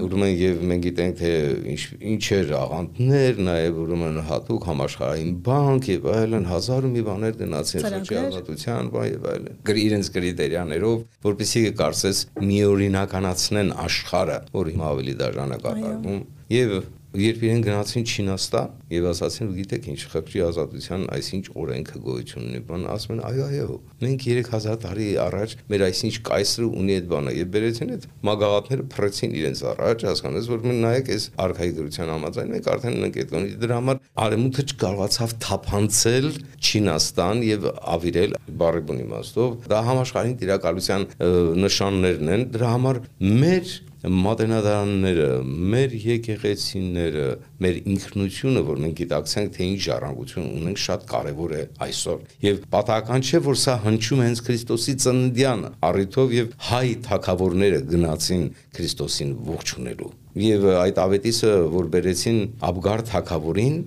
ուրեմն 0.06 0.34
եւ 0.40 0.64
մենք 0.70 0.86
գիտենք 0.90 1.20
թե 1.20 1.34
ինչ 1.74 1.82
ինչ 2.14 2.24
էր 2.40 2.54
աղանդներ, 2.60 3.42
նաեւ 3.50 3.80
ուրեմն 3.84 4.20
հատուկ 4.30 4.68
համաշխարհային 4.70 5.34
բանկ 5.50 5.90
եւ 5.90 6.09
այլն 6.18 6.46
հազար 6.50 6.88
ու 6.88 6.92
մի 6.94 7.04
բաներ 7.10 7.36
գնացին 7.40 7.86
սոցիալատության 7.86 8.92
եւ 9.10 9.28
այլն։ 9.34 9.60
Գրի 9.70 9.84
իրենց 9.90 10.12
կրիտերիաներով, 10.16 11.04
որպեսզի 11.30 11.64
կարծես 11.80 12.22
միօրինականացնեն 12.50 13.74
աշխարհը, 13.86 14.40
որ 14.60 14.72
հիմա 14.74 14.90
ավելի 14.90 15.16
դաժան 15.20 15.56
է 15.56 15.60
կատարվում 15.66 16.24
եւ 16.60 16.74
երբ 17.18 17.42
իրեն 17.42 17.62
գնացին 17.66 18.04
Չինաստան 18.06 18.74
եւ 18.94 19.06
ասացին 19.10 19.48
գիտեք 19.56 19.86
ինչ 19.90 20.02
խղճի 20.12 20.42
ազատության 20.46 21.06
այսինչ 21.16 21.46
օրենքը 21.58 22.02
գոյություն 22.06 22.44
ունի 22.50 22.62
բան 22.70 22.84
ասում 22.94 23.14
են 23.16 23.22
այո 23.30 23.48
այո 23.50 23.78
մենք 24.04 24.26
3000 24.30 24.78
տարի 24.84 25.08
առաջ 25.26 25.56
մեր 25.74 25.84
այսինչ 25.90 26.14
կայսրը 26.30 26.68
ունի 26.70 26.98
այդ 27.00 27.10
բանը 27.10 27.34
եւ 27.40 27.50
բերեցին 27.56 27.94
այդ 27.96 28.06
մագաղատները 28.30 28.86
փրեցին 28.94 29.36
իրենց 29.40 29.64
առաջ 29.74 30.06
հասկանես 30.10 30.50
որ 30.54 30.64
մենք 30.70 30.82
նայեք 30.86 31.12
այս 31.18 31.26
արխայի 31.50 31.74
գրության 31.80 32.14
համաձայն 32.14 32.54
մենք 32.54 32.70
արդեն 32.70 32.98
ունենք 33.00 33.20
այդ 33.20 33.34
կոնի 33.34 33.52
դրա 33.66 33.80
համար 33.80 34.02
արեմուտը 34.30 34.66
չկարողացավ 34.70 35.36
թափանցել 35.50 36.30
Չինաստան 36.60 37.44
եւ 37.50 37.68
ավիրել 37.98 38.38
բարի 38.60 38.82
բուն 38.90 39.04
իմաստով 39.10 39.70
դա 39.74 39.84
համաշխարհային 39.90 40.40
տիրակալության 40.44 41.06
նշաններն 41.66 42.34
են 42.36 42.50
դրա 42.54 42.74
համար 42.76 43.02
մեր 43.40 43.78
մատենադարանները, 44.00 45.28
մեր 45.44 45.96
եկեղեցիները, 46.00 47.26
մեր 47.60 47.80
ինքնությունը, 47.94 48.62
որ 48.70 48.80
մենք 48.84 48.96
գիտակցենք, 49.00 49.52
թե 49.58 49.68
ինչ 49.70 49.80
ժառանգություն 49.86 50.48
ունենք, 50.60 50.80
շատ 50.86 51.04
կարևոր 51.10 51.56
է 51.58 51.64
այսօր։ 51.90 52.22
Եվ 52.48 52.62
պատահական 52.76 53.28
չէ, 53.28 53.42
որ 53.50 53.60
սա 53.60 53.76
հնչում 53.84 54.24
հենց 54.24 54.44
Քրիստոսի 54.48 54.96
ծննդյան 55.04 55.68
առիթով 55.90 56.36
եւ 56.40 56.56
հայ 56.70 56.88
թակավորները 57.10 57.84
գնացին 57.92 58.44
Քրիստոսին 58.80 59.38
ողջունելու։ 59.50 60.12
Եվ 60.40 60.68
այդ 60.80 61.00
ավետիսը, 61.04 61.54
որ 61.76 61.88
բերեցին 62.00 62.44
Աբգար 62.70 63.02
թակավորին, 63.10 63.80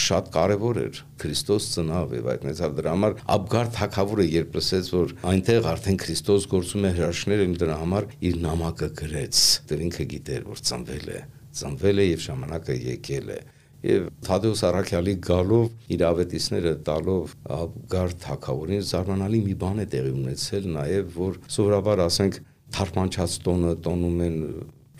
շատ 0.00 0.30
կարևոր 0.34 0.80
էր 0.80 0.98
Քրիստոս 1.20 1.68
ծնավ 1.74 2.14
եւ 2.16 2.28
այդ 2.32 2.44
մեծավ 2.48 2.74
դրա 2.80 2.94
համար 2.94 3.16
Աբգար 3.36 3.70
թակավորը 3.76 4.26
երբ 4.30 4.58
լսեց 4.60 4.90
որ 4.94 5.14
այնտեղ 5.30 5.68
արդեն 5.70 6.00
Քրիստոս 6.04 6.48
գործում 6.54 6.86
է 6.88 6.92
հրաշքներ 6.98 7.44
ու 7.46 7.56
դրա 7.60 7.78
համար 7.80 8.08
իր 8.30 8.42
նամակը 8.46 8.90
գրեց 9.00 9.44
դեռ 9.70 9.86
ինքը 9.90 10.06
գիտեր 10.14 10.44
որ 10.50 10.62
ծնվել 10.70 11.08
է 11.10 11.22
ծնվել 11.60 12.00
է 12.00 12.06
եւ 12.10 12.22
ժամանակը 12.30 12.78
եկել 12.90 13.32
է 13.34 13.40
եւ 13.80 14.08
Թադեոս 14.26 14.62
Արաքյալի 14.68 15.12
գալով 15.24 15.94
իր 15.94 16.02
ավետիսները 16.10 16.72
տալով 16.84 17.30
Աբգար 17.56 18.12
թակավորին 18.24 18.82
զարմանալի 18.90 19.40
մի 19.46 19.54
բան 19.62 19.80
է 19.80 19.86
տեղի 19.94 20.12
ունեցել 20.20 20.66
նաեւ 20.74 21.14
որ 21.16 21.38
սովորաբար 21.54 22.02
ասենք 22.04 22.36
թարմանչած 22.76 23.38
տոնը 23.46 23.72
տոնում 23.86 24.20
են 24.26 24.36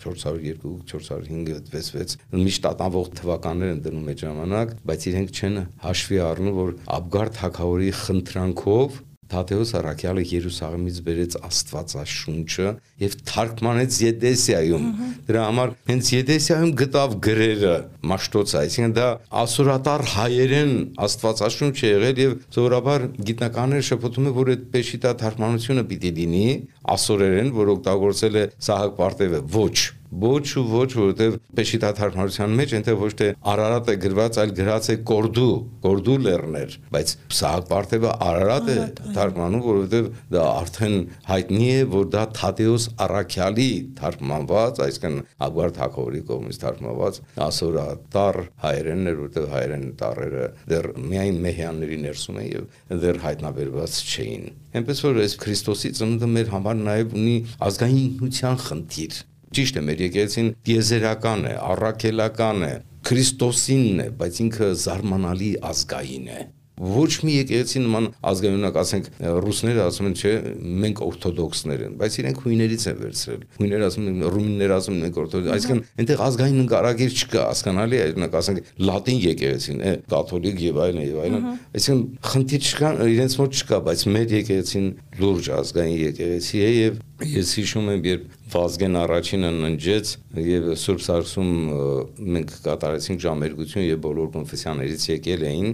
402 0.01 0.73
405 0.91 1.93
6 2.01 2.17
միշտ 2.41 2.67
ատանվող 2.71 3.13
թվականներ 3.21 3.75
են 3.75 3.85
դնում 3.85 4.11
այդ 4.11 4.25
ժամանակ, 4.25 4.75
բայց 4.91 5.07
իրենք 5.11 5.37
չեն 5.37 5.61
հաշվի 5.85 6.19
առնում, 6.31 6.57
որ 6.61 6.75
Աբգար 6.97 7.33
թակավորի 7.41 7.95
խնդրանքով 8.01 8.99
Թադեոս 9.31 9.69
Արաքյալը 9.79 10.23
Երուսաղեմից 10.27 10.97
բերեց 11.05 11.35
Աստվածաշունչը 11.47 12.71
եւ 13.03 13.13
թարգմանեց 13.29 13.99
Եդեսիայում։ 14.03 14.87
Դրա 15.29 15.43
համար 15.47 15.71
հենց 15.91 16.09
Եդեսիայում 16.17 16.73
գտավ 16.81 17.15
գրերը 17.27 17.75
Մաշտոց, 18.11 18.55
այսինքն 18.61 18.95
դա 18.97 19.07
ասորատար 19.41 20.03
հայերեն 20.15 20.73
Աստվածաշունչ 21.07 21.75
է 21.79 21.91
եղել 21.91 22.21
եւ 22.25 22.35
զորաբար 22.57 23.07
գիտնականները 23.31 23.87
շփոթում 23.91 24.27
են, 24.27 24.35
որ 24.41 24.51
այդ 24.51 24.67
Պեշիտա 24.75 25.13
թարգմանությունը 25.21 25.85
պիտի 25.91 26.11
լինի 26.19 26.45
ասորերեն, 26.89 27.55
որ 27.61 27.73
օգտագործել 27.77 28.37
է 28.41 28.45
Սահակ 28.67 28.95
Պարտևը։ 29.01 29.41
Ոչ, 29.55 29.75
ոչ 30.11 30.57
ու 30.59 30.63
ոչ, 30.67 30.89
որովհետև 30.97 31.35
Պեշիտա 31.55 31.89
թարգմանության 31.95 32.55
մեջ 32.59 32.73
այնտեղ 32.77 32.97
ոչ 32.99 33.11
թե 33.21 33.27
Արարատ 33.51 33.91
է 33.91 33.95
գրված, 34.03 34.39
այլ 34.41 34.51
գրած 34.57 34.89
է 34.91 34.95
Կորդու, 35.07 35.53
Կորդու 35.85 36.17
լեռներ, 36.25 36.75
բայց 36.91 37.13
Սահակ 37.37 37.69
Պարտևը 37.71 38.11
Արարատ 38.27 38.71
է 38.71 38.77
թարգմանում, 39.15 39.63
որովհետև 39.67 40.09
դա 40.35 40.43
արդեն 40.51 40.97
հայտնի 41.31 41.69
է, 41.71 41.79
որ 41.95 42.09
դա 42.11 42.25
Թադեոս 42.41 42.87
Արաքյալի 43.07 43.69
թարգմանված, 44.01 44.81
այսինքն 44.87 45.17
Ագվար 45.47 45.75
Թակովի 45.79 46.23
կողմից 46.31 46.61
թարգմանված 46.65 47.21
ասորատար 47.47 48.41
հայերենն 48.65 49.11
էր, 49.11 49.21
որովհետև 49.21 49.49
հայերեն 49.55 49.87
տառերը 50.01 50.45
դեռ 50.71 50.89
միայն 51.11 51.41
մեհյանների 51.47 52.01
ներսում 52.07 52.41
են 52.41 52.49
եւ 52.51 52.99
դեռ 53.01 53.21
հայտնաբերված 53.25 53.99
չէին։ 54.11 54.45
Այնպես 54.71 54.99
որ 55.03 55.17
այս 55.19 55.33
Քրիստոսի 55.41 55.89
ծնունդը 55.97 56.27
մեր 56.31 56.51
համար 56.51 56.70
նաև 56.77 57.17
ունի 57.19 57.35
ազգային 57.67 58.01
ինքնության 58.05 58.63
խնդիր 58.67 59.19
Ճիշտ 59.51 59.77
է, 59.77 59.81
մեր 59.83 60.01
եկեղեցին 60.05 60.49
դիեզերական 60.67 61.41
է, 61.49 61.53
առաքելական 61.73 62.63
է, 62.63 62.73
Քրիստոսինն 63.09 64.01
է, 64.05 64.07
բայց 64.21 64.41
ինքը 64.45 64.71
զարմանալի 64.85 65.51
ազգային 65.71 66.27
է 66.31 66.41
ոչ 66.81 67.11
մի 67.21 67.33
եկեղեցի 67.35 67.81
նման 67.85 68.07
ազգայնակ 68.31 68.77
ասենք 68.81 69.09
ռուսները 69.45 69.83
ասում 69.85 70.07
են 70.09 70.15
չէ 70.17 70.31
մենք 70.81 71.01
օրթոդոքսներ 71.05 71.83
են 71.85 71.97
բայց 72.01 72.17
իրենք 72.21 72.41
հույներից 72.45 72.85
են 72.91 72.97
վերցրել 73.01 73.43
հույները 73.59 73.89
ասում 73.91 74.07
են 74.11 74.25
ռումինները 74.35 74.77
ասում 74.81 74.95
են 74.97 75.03
մենք 75.05 75.19
օրթոդոքս 75.21 75.53
այսինքն 75.57 75.83
այնտեղ 76.01 76.23
ազգային 76.25 76.59
նկարագիր 76.61 77.15
չկա 77.21 77.45
հասկանալի 77.51 78.01
է 78.01 78.03
օրինակ 78.11 78.37
ասենք 78.41 78.71
լատին 78.89 79.21
եկեղեցին 79.21 79.81
է 79.81 79.93
կաթոլիկ 80.11 80.61
եւ 80.65 80.81
այլն 80.81 81.05
եւ 81.05 81.21
այլն 81.21 81.47
այսինքն 81.81 82.03
խնդիր 82.31 82.67
չկա 82.71 82.91
իրենց 83.11 83.37
մոտ 83.41 83.61
չկա 83.61 83.81
բայց 83.91 84.05
մեր 84.17 84.35
եկեղեցին 84.41 84.87
լուրջ 85.21 85.51
ազգային 85.61 85.99
եկեղեցի 86.01 86.61
է 86.61 86.71
եւ 86.81 87.01
ես 87.21 87.49
հիշում 87.61 87.89
եմ 87.91 88.05
երբ 88.09 88.40
Վազգեն 88.51 88.97
առաջինը 88.99 89.49
ննջեց 89.55 90.09
եւ 90.43 90.65
Սուրբ 90.81 91.03
Սարսում 91.05 91.51
մենք 92.35 92.49
կատարեցինք 92.65 93.21
ժամերգություն 93.25 93.85
եւ 93.85 94.01
բոլոր 94.05 94.31
կոնֆեսիաներից 94.35 95.05
եկել 95.11 95.45
էին 95.51 95.69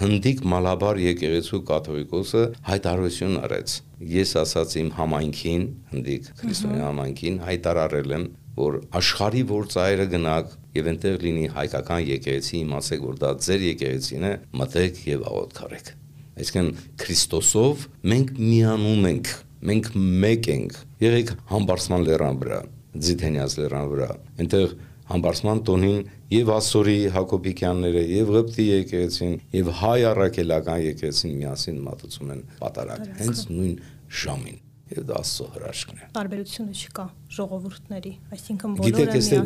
հնդիկ 0.00 0.42
մալաբար 0.52 1.00
եկեղեցու 1.02 1.60
կաթողիկոսը 1.70 2.44
հայտարարություն 2.70 3.34
արեց 3.40 3.74
ես 4.14 4.34
ասած 4.44 4.76
իմ 4.80 4.92
համայնքին 5.00 5.66
հնդիկ 5.90 6.30
քրիստոնյա 6.40 6.86
համայնքին 6.86 7.40
հայտարարել 7.50 8.14
եմ 8.20 8.26
որ 8.60 8.78
աշխարի 9.00 9.44
որ 9.50 9.68
ծայրը 9.74 10.06
գնաք 10.14 10.56
եւ 10.78 10.90
այնտեղ 10.90 11.20
լինի 11.26 11.46
հայկական 11.58 12.02
եկեղեցի 12.10 12.56
իմացեք 12.60 13.06
որ 13.10 13.20
դա 13.20 13.30
ձեր 13.46 13.64
եկեղեցին 13.70 14.26
է 14.30 14.32
մտեք 14.60 15.04
եւ 15.10 15.24
աղոթք 15.30 15.62
արեք 15.66 15.94
այսինքն 16.40 16.68
Քրիստոսով 17.00 17.86
մենք 18.10 18.34
միանում 18.40 19.08
ենք 19.10 19.32
մենք 19.68 19.90
մեկ 20.24 20.48
ենք 20.54 20.78
եղեք 21.04 21.34
համբարձման 21.50 22.06
լեռան 22.06 22.38
վրա 22.40 22.60
ձիթենյաց 23.06 23.56
լեռան 23.60 23.90
վրա 23.90 24.08
այնտեղ 24.40 24.72
համբարձման 25.10 25.60
տոնին 25.66 26.00
եւ 26.30 26.50
Ասորի 26.54 26.96
Հակոբիկյանները 27.16 28.02
եւ 28.14 28.32
Ղպտի 28.36 28.66
եկեղեցին 28.70 29.36
եւ 29.58 29.70
հայ 29.80 29.98
առաքելական 30.14 30.82
եկեղեցին 30.86 31.36
միասին 31.40 31.80
մատուցում 31.86 32.34
են 32.36 32.42
պատարակ 32.60 33.06
հենց 33.20 33.44
նույն 33.50 33.74
ժամին 34.20 34.60
եւ 34.90 35.04
դա 35.06 35.18
աստծո 35.20 35.44
հրաշքն 35.54 35.98
է։ 36.00 36.06
Տարբերությունը 36.16 36.72
չկա 36.80 37.04
ժողովուրդների, 37.36 38.12
այսինքն 38.34 38.72
բոլորը 38.80 38.90
Գիտեք, 38.90 39.12
այստեղ 39.20 39.44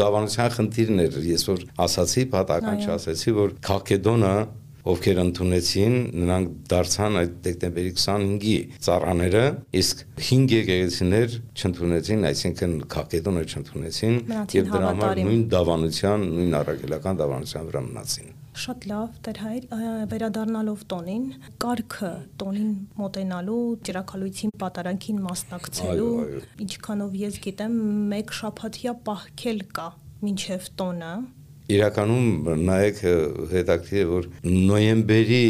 դավանության 0.00 0.50
խնդիրն 0.56 1.04
էր, 1.04 1.16
ես 1.30 1.44
որ 1.48 1.62
ասացի, 1.84 2.24
պատական 2.34 2.82
չասեցի, 2.84 3.34
որ 3.38 3.54
Քալկեդոնը 3.64 4.34
ովքեր 4.84 5.18
ընդունեցին, 5.22 5.94
նրանք 6.20 6.48
դարձան 6.68 7.14
այդ 7.20 7.36
դեկտեմբերի 7.46 7.92
25-ի 7.96 8.56
ծառաները, 8.84 9.44
իսկ 9.80 10.02
5 10.20 10.54
եկեղեցիներ 10.54 11.36
չընդունեցին, 11.56 12.26
այսինքն 12.30 12.74
Քակեդոնը 12.94 13.44
չընդունեցին 13.48 14.18
եւ 14.60 14.72
դրա 14.74 14.90
համար 14.92 15.20
նույն 15.24 15.44
դավանության, 15.54 16.26
նույն 16.36 16.56
առաքելական 16.60 17.20
դավանության 17.24 17.70
վրա 17.70 17.82
մնացին։ 17.88 18.34
Շատ 18.54 18.84
լավ, 18.86 19.14
Տեր 19.26 19.38
հայր, 19.42 19.64
վերադառնալով 20.12 20.82
տոնին, 20.92 21.24
կարգը 21.64 22.10
տոնին 22.38 22.68
մոտենալու, 23.00 23.62
ջրակալույցին 23.88 24.52
պատարանքին 24.62 25.18
մասնակցելու, 25.24 26.12
ինչքանով 26.68 27.16
ես 27.24 27.40
գիտեմ, 27.48 27.74
մեկ 28.14 28.36
շաբաթյա 28.38 28.94
պահքել 29.08 29.64
կա 29.74 29.88
մինչև 30.28 30.68
տոնը, 30.78 31.10
Իրականում 31.72 32.26
նայեք 32.68 32.98
հետաքրքիր 33.54 34.02
է 34.02 34.08
որ 34.10 34.26
նոյեմբերի 34.44 35.44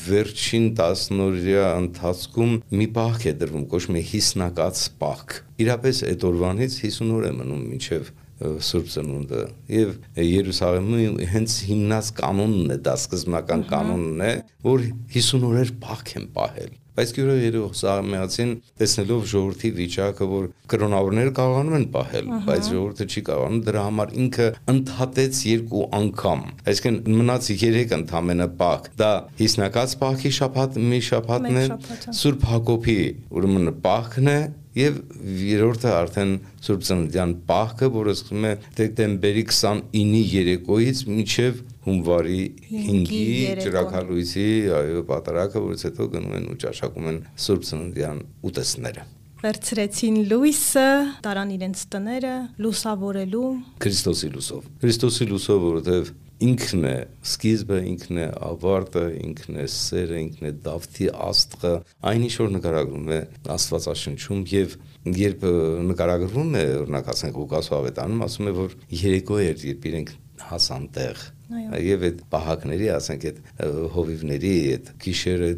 վերջին 0.00 0.66
10 0.78 1.20
օրյա 1.26 1.66
ընթացքում 1.82 2.54
մի 2.80 2.86
պահք 2.96 3.26
է 3.28 3.34
դրվում, 3.42 3.66
կոչվում 3.74 3.98
է 4.00 4.04
հիսնակած 4.10 4.80
պահք։ 5.02 5.36
Իրապես 5.60 6.02
այդ 6.08 6.26
օրվանից 6.30 6.76
50 6.86 7.12
օր 7.18 7.28
է 7.28 7.32
մնում 7.40 7.62
մինչև 7.74 8.10
Սուրբ 8.40 8.86
Ծնունդը 8.94 9.40
եւ 9.74 9.90
Երուսաղեմում 10.24 11.18
հենց 11.34 11.56
հիմնած 11.68 12.06
կանոնն 12.16 12.72
է, 12.72 12.78
դա 12.86 12.94
սկզբնական 13.02 13.64
կանոնն 13.68 14.22
է, 14.24 14.30
որ 14.64 14.86
50 15.12 15.44
օրեր 15.50 15.72
պահք 15.84 16.14
են 16.16 16.30
պահել 16.38 16.72
Բայց 17.00 17.12
գյուրը 17.16 17.34
երող 17.40 17.76
սաղմեացին 17.80 18.50
տեսնելով 18.76 19.22
ժողովրդի 19.30 19.68
վիճակը, 19.78 20.26
որ 20.30 20.48
կրոնավորները 20.68 21.30
կարողանում 21.38 21.76
են 21.78 21.86
պահել, 21.94 22.28
բայց 22.44 22.68
ժողովուրդը 22.74 23.06
չի 23.08 23.22
կարողանում, 23.30 23.62
դրա 23.70 23.84
համար 23.86 24.12
ինքը 24.20 24.48
ընդհատեց 24.74 25.40
երկու 25.48 25.84
անգամ։ 26.00 26.44
Այսինքն 26.74 27.18
մնաց 27.20 27.50
3 27.64 27.96
ընդամենը 28.00 28.48
պահ։ 28.60 28.90
Դա 29.00 29.10
հիսնակած 29.40 29.96
պահքի 30.04 30.34
շաբաթ 30.40 30.80
մի 30.92 31.00
շաբաթն 31.08 31.60
է, 31.64 31.66
Սուրբ 32.20 32.48
Հակոբի 32.52 33.00
ուրեմն 33.40 33.74
պահքն 33.88 34.34
է 34.36 34.38
եւ 34.76 34.98
երրորդը 35.40 35.90
արդեն 35.96 36.36
Սուրբ 36.62 36.84
Ծննդյան 36.86 37.32
պահքը, 37.48 37.88
որը 37.96 38.12
սկսում 38.14 38.44
է 38.46 38.52
դեկտեմբերի 38.78 39.42
29-ի 39.50 40.20
երեկոյից 40.36 41.00
մինչեւ 41.10 41.64
հունվարի 41.86 42.40
5-ի 42.70 43.22
ջրակալույցի, 43.64 44.48
այո, 44.80 45.04
պատարակը, 45.10 45.64
որից 45.70 45.86
հետո 45.88 46.08
գնում 46.16 46.36
են 46.40 46.50
ու 46.50 46.58
ճաշակում 46.66 47.08
են 47.12 47.22
Սուրբ 47.46 47.66
Ծննդյան 47.70 48.22
ուտեստները 48.50 49.06
վերցրեցին 49.40 50.16
լույսը, 50.28 50.88
տարան 51.24 51.52
իրենց 51.54 51.84
տները, 51.94 52.32
լուսավորելու 52.60 53.46
Քրիստոսի 53.80 54.28
լուսով։ 54.34 54.66
Քրիստոսի 54.82 55.28
լուսով, 55.30 55.62
որովհետև 55.64 56.10
ինքն 56.40 56.84
է 56.90 56.92
սկիզբը, 57.30 57.78
ինքն 57.88 58.20
է 58.20 58.26
ավարտը, 58.50 59.06
ինքն 59.20 59.58
է 59.60 59.64
սերը, 59.72 60.20
ինքն 60.26 60.50
է 60.50 60.52
Դավթի 60.66 61.08
աստղը, 61.30 61.72
այն 62.10 62.28
ինչ 62.28 62.34
որ 62.40 62.54
նկարագրում 62.56 63.10
է 63.16 63.18
Աստվածաշնչում 63.56 64.46
եւ 64.52 64.78
երբ 65.20 65.44
նկարագրվում 65.90 66.56
է 66.60 66.64
օրինակ 66.84 67.12
ասենք 67.14 67.36
Ղուկաս 67.40 67.70
Ավետանում 67.80 68.24
ասում 68.28 68.50
է 68.50 68.56
որ 68.60 68.74
երեկո 69.00 69.42
էր 69.48 69.68
երբ 69.70 69.86
իրենք 69.90 70.16
հասան 70.50 70.88
տեղ 70.96 71.22
Եվ 71.50 72.04
այդ 72.06 72.20
պահակների, 72.30 72.86
ասենք 72.94 73.24
այդ 73.30 73.38
հովիվների 73.94 74.52
այդ 74.70 74.90
գիշերը 75.04 75.48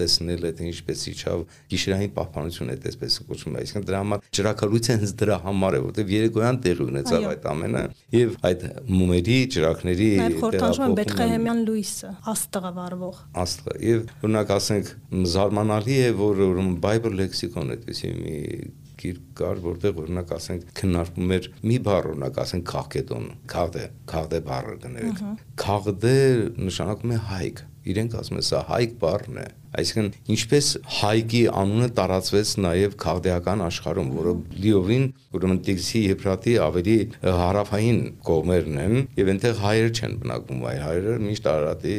տեսնել 0.00 0.46
այդ 0.50 0.62
ինչպես 0.70 1.04
իջավ 1.10 1.44
գիշերային 1.70 2.12
պահպանություն 2.16 2.72
է 2.74 2.76
այսպես 2.90 3.18
կոչվում 3.30 3.58
այսինքն 3.60 3.86
դրա 3.90 4.00
համար 4.00 4.24
ջրակալույցը 4.40 4.96
հենց 5.00 5.14
դրա 5.20 5.38
համար 5.46 5.76
է, 5.78 5.82
որտեղ 5.86 6.12
երեկոյան 6.16 6.60
տեղի 6.66 6.86
ունեցավ 6.90 7.28
այդ 7.30 7.48
ամենը 7.50 7.84
եւ 8.16 8.36
այդ 8.50 8.66
մումերի 8.90 9.38
խորտանջում 10.40 10.86
են 10.86 10.96
Բեթխեհեմյան 11.00 11.62
լույսը, 11.70 12.12
աստղը 12.34 12.72
վառվող։ 12.80 13.20
Աստղը 13.44 13.76
եւ 13.86 14.04
օրինակ 14.20 14.54
ասենք 14.56 14.92
զարմանալի 15.30 15.98
է, 16.00 16.12
որ 16.20 16.44
Bible 16.80 17.16
lexicon 17.20 17.74
այդպեսի 17.76 18.12
մի 18.20 18.38
գիրք 19.00 19.29
կար, 19.40 19.62
որտեղ 19.66 20.00
օրինակ 20.04 20.34
ասենք 20.36 20.68
քննարկում 20.80 21.34
էր 21.36 21.48
մի 21.70 21.78
բառ, 21.86 22.10
օրինակ 22.12 22.42
ասենք 22.44 22.66
քաղկետոն, 22.70 23.30
քաղդե, 23.54 23.86
քաղդե 24.12 24.42
բառը 24.50 24.76
կներեք։ 24.84 25.24
Քաղդե 25.64 26.16
նշանակում 26.70 27.16
է 27.16 27.22
հայք։ 27.30 27.64
Իրենք 27.90 28.16
ասում 28.20 28.40
են 28.40 28.46
սա 28.50 28.60
հայք 28.70 28.96
բառն 29.00 29.40
է 29.40 29.48
Այսինքն 29.70 30.06
ինչպես 30.34 30.68
հայկի 30.96 31.40
անունը 31.54 31.88
տարածվեց 31.94 32.52
նաև 32.64 32.94
քաղդեական 33.00 33.60
աշխարհում, 33.66 34.08
որը 34.16 34.32
լիովին 34.64 35.04
ուրեմն 35.38 35.60
Տիգրիսի 35.68 36.00
Եփրատի 36.10 36.54
ավելի 36.64 36.96
հարավային 37.40 38.00
կողմերն 38.26 38.80
են 38.84 38.96
եւ 39.20 39.30
այնտեղ 39.30 39.60
հայեր 39.62 39.90
չեն 39.94 40.16
բնակվում, 40.24 40.64
այլ 40.70 40.80
հայերը 40.86 41.14
միշտ 41.28 41.48
Արարատի 41.50 41.94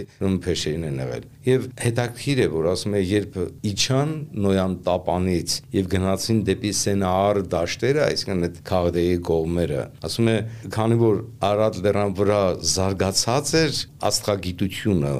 փեշերին 0.47 0.85
են 0.89 0.99
եղել։ 1.01 1.29
Եվ 1.47 1.69
հետաքրիր 1.85 2.41
է, 2.41 2.47
որ 2.51 2.67
ասում 2.75 2.97
է, 2.99 3.03
երբ 3.11 3.39
իջան 3.71 4.11
Նոյան 4.45 4.75
տապանից 4.91 5.55
եւ 5.79 5.89
գնացին 5.95 6.43
դեպի 6.51 6.73
Սենար 7.31 7.47
դաշտերը, 7.51 8.01
այսինքն 8.11 8.45
այդ 8.47 8.57
քաղդեի 8.67 9.19
կողմերը, 9.27 9.83
ասում 10.07 10.29
է, 10.31 10.35
քանի 10.75 10.97
որ 11.01 11.19
Արարատ 11.47 11.77
լեռան 11.85 12.13
վրա 12.19 12.39
զարգացած 12.71 13.51
էր 13.61 13.79
աստղագիտությունը, 14.09 15.13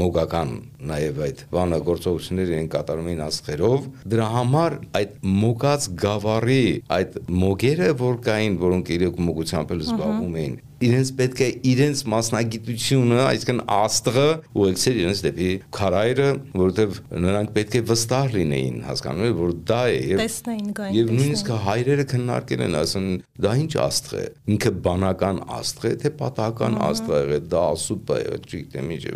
մոգական 0.00 0.52
նաև 0.90 1.20
այդ 1.26 1.44
բանագործողությունները 1.54 2.58
են 2.60 2.70
կատարում 2.74 3.10
էին 3.10 3.22
աստղերով 3.26 3.88
դրա 4.14 4.26
համար 4.36 4.76
այդ 5.00 5.16
մոգած 5.40 5.88
գավառի 6.04 6.64
այդ 7.00 7.20
մոգերը 7.40 7.92
որ 8.00 8.20
կային 8.28 8.58
որոնք 8.60 8.92
իրոք 9.00 9.22
մոգությամբ 9.30 9.74
էլ 9.76 9.86
զբաղվում 9.88 10.36
էին 10.44 10.58
իրենց 10.80 11.10
պետք 11.18 11.40
է 11.44 11.48
իրենց 11.70 12.02
մասնագիտությունը, 12.10 13.18
այսինքն 13.26 13.58
աստղը 13.74 14.26
ուղեկցել 14.56 15.00
իրենց 15.00 15.22
դեպի 15.26 15.48
քարայրը, 15.76 16.28
որովհետև 16.60 17.00
նրանք 17.26 17.52
պետք 17.56 17.76
է 17.76 17.82
վստահ 17.90 18.30
լինեին, 18.36 18.78
հասկանում 18.88 19.26
եք, 19.28 19.36
որ 19.40 19.52
դա 19.70 19.80
է 19.90 19.98
եւ 20.10 20.22
տեսնեին 20.22 20.70
գային։ 20.80 20.96
Եվ 21.00 21.12
նույնիսկ 21.20 21.50
հայրերը 21.66 22.06
քննարկել 22.10 22.64
են, 22.64 22.78
ասեն, 22.80 23.08
դա 23.44 23.52
ինչ 23.60 23.72
աստղ 23.84 24.16
է։ 24.20 24.24
Ինքը 24.50 24.72
բանական 24.88 25.42
աստղ 25.60 25.86
է, 25.90 25.92
թե 26.00 26.12
պատահական 26.20 26.78
աստղ 26.88 27.14
է, 27.20 27.40
դա 27.50 27.64
ասուպ 27.70 28.14
է, 28.16 28.20
չգիտեմ 28.40 28.90
ինչ 28.96 29.04
է։ 29.10 29.14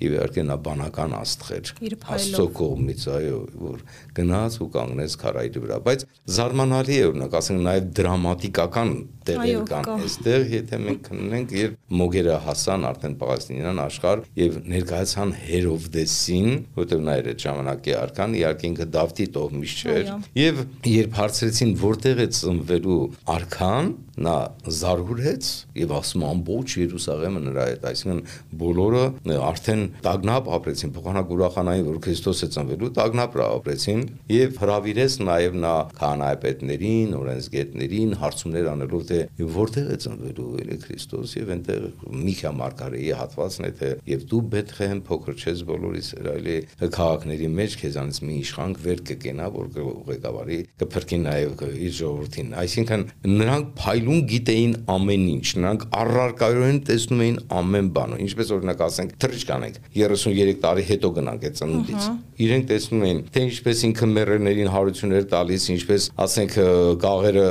Եվ 0.00 0.14
իհարկե 0.20 0.44
նա 0.50 0.56
բանական 0.68 1.16
աստղ 1.20 1.50
էր։ 1.56 1.72
Աստծո 2.10 2.46
կողմից, 2.60 3.06
այո, 3.10 3.40
որ 3.60 3.82
գնաց 4.20 4.58
ու 4.60 4.68
կանգնեց 4.76 5.16
քարայրի 5.20 5.62
վրա, 5.64 5.78
բայց 5.86 6.04
զարմանալի 6.36 6.96
է 7.00 7.04
օրինակ, 7.10 7.36
ասենք 7.40 7.62
նաև 7.66 7.90
դրամատիկական 8.00 8.92
տեղեր 9.30 9.64
կան 9.70 9.88
այստեղ, 9.94 10.46
եթե 10.56 10.80
մենք 10.90 11.02
քննենք, 11.06 11.54
երբ 11.60 11.76
մոգերը 12.00 12.36
հասան 12.44 12.86
արդեն 12.90 13.14
Պաղեստինյան 13.20 13.80
աշխարհ 13.84 14.22
եւ 14.40 14.58
ներկայացան 14.74 15.34
Հերովդեսին, 15.40 16.50
որտեղ 16.80 17.04
նա 17.06 17.16
էր 17.20 17.30
այդ 17.30 17.44
ժամանակի 17.46 17.94
արքան, 18.00 18.36
իհարկե 18.40 18.68
ինքը 18.70 18.88
Դավթի 18.96 19.26
տոհմից 19.36 19.74
չէր, 19.80 20.12
եւ 20.40 20.62
երբ 20.90 21.18
հարցրեցին 21.20 21.74
որտեղ 21.80 22.20
է 22.20 22.28
ծնվելու 22.40 23.00
արքան, 23.36 23.92
նա 24.20 24.36
զարհուրեց 24.80 25.50
եւ 25.80 25.94
ասում 26.00 26.24
ամբողջ 26.30 26.74
Երուսաղեմը 26.80 27.40
նրա 27.46 27.64
հետ, 27.70 27.84
այսինքն 27.90 28.20
բոլորը 28.60 29.04
արդեն 29.50 29.84
տագնապ 30.04 30.50
ապրեցին, 30.56 30.92
փոխանակ 30.96 31.32
ուրախանային, 31.36 31.86
որ 31.90 31.98
Քրիստոս 32.04 32.42
է 32.44 32.48
ծնվելու, 32.56 32.90
տագնապ 33.00 33.38
ապրեցին 33.46 34.02
եւ 34.34 34.60
հravirեց 34.60 35.16
նաեւ 35.30 35.56
նա 35.64 35.74
քահանայապետներին, 36.00 37.14
օրենսգետներին 37.20 38.14
հարցումներ 38.20 38.70
անելով 38.70 39.04
թե 39.10 39.20
որտեղ 39.60 39.90
է 39.90 39.98
ծնվելու 40.04 40.48
ելի 40.60 40.78
Քրիստոս 40.84 41.34
եւ 41.40 41.52
այնտեղ 41.56 41.86
Միքիա 42.20 42.52
Մարգարեի 42.60 43.10
հատվածն 43.20 43.68
է 43.70 43.72
թե 43.80 43.90
եւ 44.10 44.24
դու 44.30 44.42
Բեթխեհեմ 44.50 45.00
փոքր 45.10 45.40
չես 45.40 45.64
բոլորից 45.70 46.10
այլի 46.30 46.56
քաղաքների 46.96 47.50
մեջ 47.60 47.76
քեզանից 47.80 48.20
մի 48.26 48.36
իշխանք 48.40 48.80
վեր 48.84 49.02
կկենա 49.10 49.48
որ 49.54 49.68
ղեկավարի 50.10 50.58
կփրկի 50.80 51.18
նաեւ 51.24 51.64
իր 51.70 51.94
ժողովրդին 52.00 52.54
այսինքն 52.60 53.04
նրանք 53.30 53.70
փայլուն 54.10 54.26
գիտեին 54.30 54.72
ամեն 54.90 55.24
ինչ 55.30 55.46
նրանք 55.60 55.82
առարկայորեն 56.00 56.78
տեսնում 56.88 57.20
էին 57.24 57.36
ամեն 57.60 57.88
բանը 57.94 58.16
ինչպես 58.24 58.50
օրինակ 58.56 58.80
ասենք 58.86 59.12
թռիչք 59.22 59.50
անենք 59.54 59.76
33 59.94 60.54
տարի 60.64 60.84
հետո 60.90 61.10
գնանք 61.18 61.46
այդ 61.46 61.58
ծնունդից 61.60 62.08
իրենք 62.40 62.66
տեսնում 62.70 63.04
էին 63.06 63.20
թե 63.30 63.44
ինչպես 63.46 63.82
ինքը 63.90 64.08
մերերներին 64.10 64.70
հարություններ 64.74 65.26
տալիս 65.30 65.66
ինչպես 65.74 66.08
ասենք 66.26 66.56
գաղերը 67.04 67.46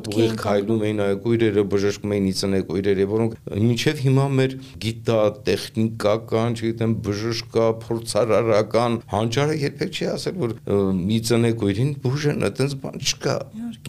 ուղիղ 0.00 0.34
քայլում 0.40 0.84
էին 0.90 1.02
այ 1.06 1.14
կույրերը 1.24 1.64
բժշկում 1.70 2.14
էին 2.16 2.28
իծնե 2.30 2.60
կույրերը 2.70 3.08
որոնք 3.10 3.38
մինչև 3.60 4.02
հիմա 4.06 4.26
մեր 4.40 4.56
գիտա 4.86 5.20
տեխնիկական 5.50 6.58
չգիտեմ 6.60 6.96
բժշկա 7.06 7.66
փորձարարական 7.84 8.98
հանճարը 9.14 9.58
երբեք 9.60 10.00
չի 10.00 10.10
ասել 10.16 10.40
որ 10.40 10.56
մի 11.00 11.20
ծնե 11.30 11.52
կույրին 11.60 11.92
բուժեն 12.04 12.48
այտենց 12.50 12.76
բան 12.80 13.04
չկա 13.10 13.36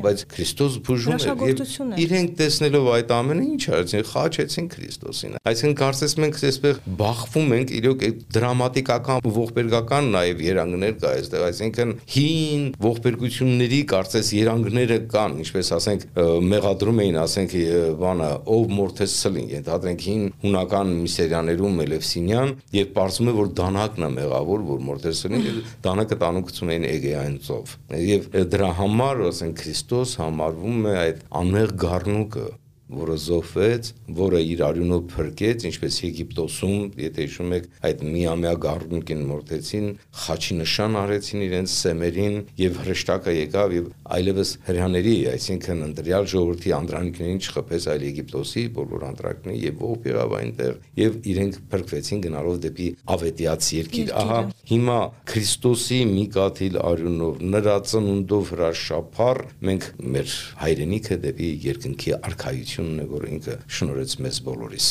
բայց 0.02 0.24
Քրիստոս 0.32 0.78
բուժում 0.88 1.15
էր 1.15 1.41
եւ 1.52 1.61
ճշմարտություն 1.62 1.91
է։ 1.91 2.00
Իրենք 2.02 2.32
տեսնելով 2.39 2.88
այդ 2.95 3.12
ամենը 3.15 3.43
ինչ 3.52 3.63
արեցին, 3.71 4.04
խաչեցին 4.12 4.67
Քրիստոսին։ 4.71 5.36
Այսինքն 5.52 5.76
կարծես 5.82 6.15
մենք 6.21 6.39
այսպես 6.52 6.80
բախվում 7.02 7.54
ենք 7.58 7.74
իրոք 7.82 8.06
այդ 8.08 8.21
դրամատիկական 8.36 9.26
ողբերգական 9.38 10.10
նաև 10.15 10.41
երանգներ 10.45 10.95
կա 11.02 11.12
այստեղ, 11.12 11.45
այսինքն 11.52 11.93
հին 12.15 12.65
ողբերգությունների 12.82 13.82
կարծես 13.91 14.32
երանգները 14.41 14.97
կան, 15.12 15.38
ինչպես 15.41 15.71
ասենք 15.78 16.06
մեղադրում 16.52 17.02
էին, 17.02 17.19
ասենք 17.21 17.56
բանը 18.02 18.30
ով 18.52 18.74
մորթես 18.82 19.15
ցլին, 19.21 19.47
ենթադրենք 19.52 20.06
հին 20.08 20.24
հունական 20.41 20.93
միսերիաներում 21.02 21.80
Մելևսինյան 21.82 22.54
եւ 22.76 22.91
պարզում 22.95 23.32
է 23.32 23.36
որ 23.41 23.52
դանակն 23.62 24.08
է 24.08 24.12
մեղավոր, 24.17 24.65
որ 24.71 24.82
մորթես 24.91 25.21
ցլին, 25.21 25.62
դանակը 25.86 26.17
տանում 26.21 26.45
գցում 26.52 26.71
էին 26.71 26.88
Էգեայից 26.91 27.50
ծով։ 27.52 27.76
Եվ 28.02 28.28
դրա 28.52 28.71
համար, 28.82 29.24
ասենք 29.32 29.62
Քրիստոս 29.62 30.15
համարվում 30.21 30.88
է 30.91 30.95
այդ 31.02 31.21
անմեղ 31.52 31.72
գառնուկը, 31.82 32.44
որը 32.92 33.16
զոհվեց, 33.26 33.90
որը 34.18 34.42
իր 34.52 34.62
արյունով 34.68 35.04
փրկեց, 35.12 35.66
ինչպես 35.72 35.98
Եգիպտոսում, 36.02 36.76
եթե 37.02 37.26
հիշում 37.26 37.54
եք, 37.58 37.68
այդ 37.88 38.04
միամյա 38.12 38.54
գարունկին 38.66 39.22
մորտեցին, 39.32 39.88
խաչի 40.22 40.58
նշան 40.62 40.98
արեցին 41.02 41.46
իրենց 41.48 41.76
սեմերին 41.82 42.36
եւ 42.62 42.80
հրեշտակը 42.82 43.36
եկավ 43.38 43.76
եւ 43.78 43.88
այլևս 44.12 44.52
հрьяաների, 44.68 45.16
այսինքն 45.32 45.86
ընդրյալ 45.88 46.28
ժողովրդի 46.32 46.74
անդրանիկներին 46.82 47.42
չխփեց 47.42 47.88
այլ 47.92 48.06
Եգիպտոսի 48.12 48.64
բոլոր 48.76 49.06
անդրանքնի 49.12 49.56
եւ 49.62 49.84
ով 49.92 50.10
եղավ 50.12 50.36
այնտեղ 50.42 50.74
եւ 51.02 51.18
իրենք 51.32 51.60
փրկվեցին 51.72 52.24
գնալով 52.26 52.60
դեպի 52.66 52.88
ավետիաց 53.16 53.70
երկիր։ 53.82 54.12
Ահա 54.22 54.40
հիմա 54.72 55.00
Քրիստոսի 55.32 56.00
մի 56.12 56.26
կաթիլ 56.36 56.78
արյունով 56.92 57.42
նրա 57.56 57.76
ծնունդով 57.92 58.52
հրաշափառ 58.52 59.42
մենք 59.70 59.88
մեր 60.16 60.36
հայրենիքը 60.62 61.18
դեպի 61.26 61.50
երկնքի 61.72 62.14
արքայություն 62.32 62.81
հնչյունն 62.82 63.02
է, 63.02 63.06
որ 63.12 63.26
ինքը 63.30 63.56
շնորհեց 63.78 64.13
մեզ 64.26 64.38
բոլորիս։ 64.48 64.88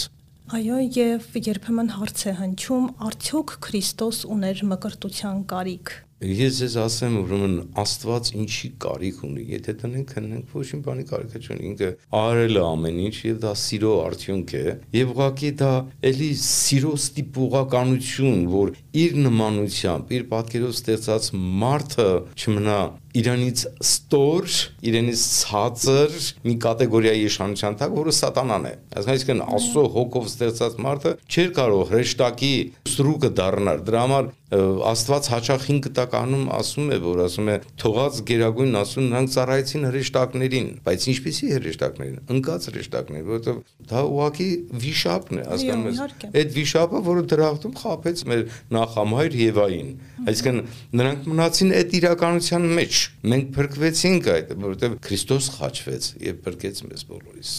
Այո, 0.51 0.77
եւ 0.97 1.27
երբեմն 1.47 1.91
հարց 1.97 2.23
է 2.31 2.33
հնչում, 2.41 2.87
արդյոք 3.07 3.55
Քրիստոս 3.67 4.19
ուներ 4.35 4.63
մկրտության 4.71 5.43
կարիք։ 5.51 5.93
Ես 6.21 6.59
ես 6.67 6.75
ասեմ, 6.77 7.15
ուրեմն 7.23 7.53
Աստված 7.81 8.27
ինչի 8.37 8.69
կարիք 8.85 9.21
ունի, 9.25 9.45
եթե 9.55 9.75
տնենք 9.81 10.11
քննենք, 10.13 10.51
ոչ 10.53 10.65
մի 10.75 10.81
բանի 10.85 11.05
կարիք 11.09 11.37
չունի, 11.41 11.63
ինքը 11.71 11.89
արել 12.21 12.61
է 12.61 12.65
ամեն 12.67 12.99
ինչ 13.07 13.15
եւ 13.25 13.39
դա 13.41 13.53
սիրո 13.63 13.95
արդյունք 14.05 14.53
է, 14.61 14.65
եւ 15.01 15.15
ուղղակի 15.15 15.53
դա 15.63 15.73
էլի 16.11 16.31
սիրո 16.45 16.93
ստիպողականություն, 17.01 18.43
որ 18.53 18.75
իր 19.01 19.17
նմանությամբ, 19.25 20.13
իր 20.21 20.27
պատկերով 20.35 20.75
ստեղծած 20.77 21.31
մարդը 21.65 22.11
չմնա 22.37 22.81
իրանից 23.11 23.63
ստոր, 23.83 24.45
իրենից 24.87 25.23
ցածր 25.41 26.13
մի 26.47 26.55
կատեգորիայի 26.63 27.25
իշխանության 27.31 27.79
տակ, 27.81 27.97
որը 27.97 28.15
սատանան 28.21 28.69
է։ 28.71 28.75
Այսինքն 29.01 29.43
Աստծո 29.57 29.85
հոգով 29.97 30.29
ստեղծած 30.31 30.77
մարդը 30.87 31.15
չէր 31.27 31.51
կարող 31.59 31.83
հրեշտակի 31.91 32.53
սրուկը 32.93 33.33
դառնալ։ 33.41 33.83
Դրա 33.89 34.05
համար 34.05 34.31
Աստված 34.51 35.27
հաճախ 35.31 35.65
5 35.69 35.77
կտականում 35.85 36.49
ասում 36.57 36.89
է, 36.91 36.97
որ 37.05 37.21
ասում 37.23 37.51
է 37.53 37.55
թողած 37.79 38.17
գերագույն 38.31 38.79
ասում 38.81 39.07
նրանք 39.07 39.31
ծառայեցին 39.35 39.87
հրեշտակներին, 39.87 40.71
բայց 40.89 41.07
ինչպեսի 41.13 41.51
հրեշտակներին, 41.55 42.17
ընկած 42.35 42.67
հրեշտակներ, 42.71 43.25
որովհետև 43.31 43.61
դա 43.93 44.03
ուղակի 44.11 44.49
վիշապն 44.83 45.39
է, 45.39 45.47
հասկանում 45.51 45.87
ես։ 45.91 46.03
Այդ 46.35 46.55
վիշապը, 46.59 47.03
որը 47.11 47.25
դրախտում 47.31 47.77
խափեց 47.79 48.25
մեր 48.31 48.45
նախամայր 48.75 49.41
Եվային, 49.41 49.91
այսինքն 50.27 50.63
նրանք 50.99 51.29
մնացին 51.31 51.75
այդ 51.79 51.99
իրականության 52.01 52.71
մեջ։ 52.81 53.03
Մենք 53.31 53.53
փրկվեցինք 53.55 54.33
այդ, 54.35 54.55
որովհետև 54.67 54.99
Քրիստոս 55.07 55.53
խաչվեց 55.61 56.15
եւ 56.27 56.43
փրկեց 56.47 56.83
մեզ 56.91 57.07
բոլորիս։ 57.11 57.55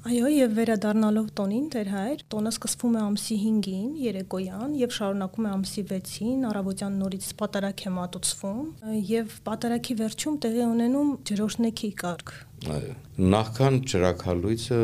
Այո, 0.00 0.28
եւ 0.32 0.54
վերադառնալով 0.56 1.26
տոնին, 1.36 1.64
Տեր 1.74 1.88
հայր, 1.92 2.20
տոնը 2.32 2.50
սկսվում 2.54 2.94
է 2.96 3.00
ամսի 3.04 3.36
5-ին, 3.40 3.90
երեկոյան 4.00 4.70
եւ 4.80 4.94
շարունակում 4.96 5.48
է 5.48 5.50
ամսի 5.50 5.84
6-ին, 5.90 6.46
առավոտյան 6.50 6.96
նորից 7.02 7.26
պատարակ 7.42 7.84
է 7.84 7.92
մատուցվում 7.98 8.64
եւ 9.10 9.36
պատարակի 9.50 9.96
վերջում 10.00 10.40
տեղի 10.46 10.64
ունենում 10.70 11.12
ջրոշնեքի 11.28 11.92
կարգ։ 12.00 12.32
Այո, 12.80 12.96
նախքան 13.36 13.78
ջրակալույցը 13.92 14.80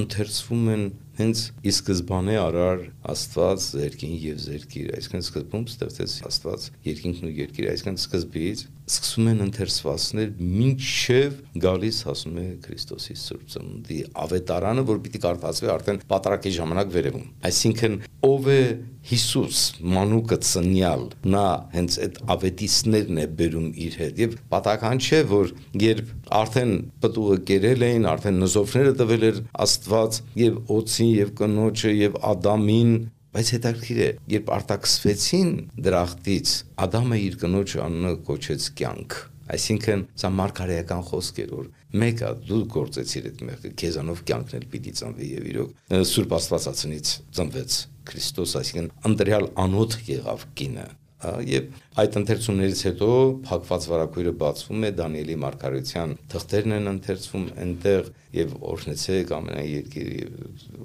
ընթերցվում 0.00 0.66
են 0.70 0.84
հենց 1.20 1.40
ի 1.66 1.72
սկզբանե 1.74 2.36
արար 2.40 2.82
Աստված 3.10 3.64
երկին 3.80 4.12
եւ 4.22 4.44
երկիր, 4.54 4.92
այսինքն 4.96 5.24
սկզբում 5.26 5.64
ստեղծեց 5.70 6.14
Աստված 6.30 6.66
երկինքն 6.86 7.26
ու 7.26 7.32
երկիրը, 7.40 7.72
այսինքն 7.74 7.98
սկզբից 8.04 8.62
սկսում 8.90 9.28
են 9.30 9.42
ընթերցվածներ 9.46 10.30
մինչև 10.60 11.36
գալիս 11.64 11.98
հասնում 12.08 12.38
է 12.40 12.46
Քրիստոսի 12.64 13.16
Սուրբ 13.20 13.44
Ծնունդի 13.54 13.98
ավետարանը, 14.24 14.84
որ 14.90 15.02
պիտի 15.04 15.20
կարդացվի 15.24 15.70
արդեն 15.74 16.00
պատարակի 16.10 16.52
ժամանակ 16.56 16.90
վերևում։ 16.96 17.28
Այսինքն 17.50 17.98
ով 18.30 18.48
է 18.50 18.62
Հիսուս 19.10 19.60
մանուկը 19.96 20.36
ծնյալ 20.44 21.04
նա 21.32 21.44
հենց 21.72 21.94
այդ 22.04 22.18
ավետիսներն 22.34 23.20
է 23.22 23.24
բերում 23.38 23.68
իր 23.84 23.94
հետ 24.00 24.20
եւ 24.20 24.34
պատահական 24.52 25.00
չէ 25.06 25.20
որ 25.30 25.54
երբ 25.82 26.10
արդեն 26.40 26.74
պտուղը 27.04 27.38
կերել 27.50 27.86
էին 27.88 28.10
արդեն 28.10 28.42
նզովները 28.44 28.92
տվել 29.00 29.24
էր 29.30 29.40
Աստված 29.64 30.20
եւ 30.42 30.60
օծին 30.76 31.10
եւ 31.14 31.32
կնոջը 31.40 31.94
եւ 31.96 32.20
Ադամին 32.34 32.92
Բայց 33.30 33.50
հետաքրքիր 33.54 33.98
է, 34.02 34.06
երբ 34.32 34.48
արտաքսվեցին 34.56 35.50
դրախտից, 35.86 36.54
Ադամը 36.82 37.18
իր 37.30 37.36
կնոջ 37.44 37.74
անունը 37.84 38.14
կոչեց 38.26 38.66
կյանք։ 38.80 39.18
Այսինքն, 39.54 40.02
սա 40.18 40.30
մարգարեական 40.34 41.04
խոսք 41.10 41.38
էր, 41.44 41.52
որ 41.60 41.68
մեկը 42.02 42.32
դու 42.50 42.60
գործեցիր 42.74 43.28
այդ 43.30 43.40
մեղքը, 43.50 43.72
քեզանով 43.82 44.22
կյանքն 44.30 44.58
էլ 44.60 44.66
պիտի 44.74 44.94
ծնվի 45.00 45.30
եւ 45.30 45.48
իրոք 45.50 45.96
Սուրբ 46.10 46.34
Աստվածածնից 46.40 47.14
ծնվեց 47.38 47.78
Քրիստոս, 48.10 48.56
այսինքն 48.60 48.90
ընտրյալ 49.10 49.50
անոթ 49.66 49.98
եղավ 50.10 50.46
կինը 50.58 50.86
եւ 51.20 51.66
այդ 52.00 52.16
ընթերցումներից 52.20 52.82
հետո 52.86 53.08
փակված 53.44 53.86
վարակույրը 53.90 54.32
բացվում 54.40 54.86
է 54.88 54.90
Դանիելի 55.00 55.36
մարգարեության 55.44 56.14
թղթերն 56.32 56.76
են 56.76 56.90
ընթերցվում 56.94 57.44
այնտեղ 57.64 58.08
եւ 58.40 58.54
օրհնեցեք 58.70 59.34
եւ 59.60 60.38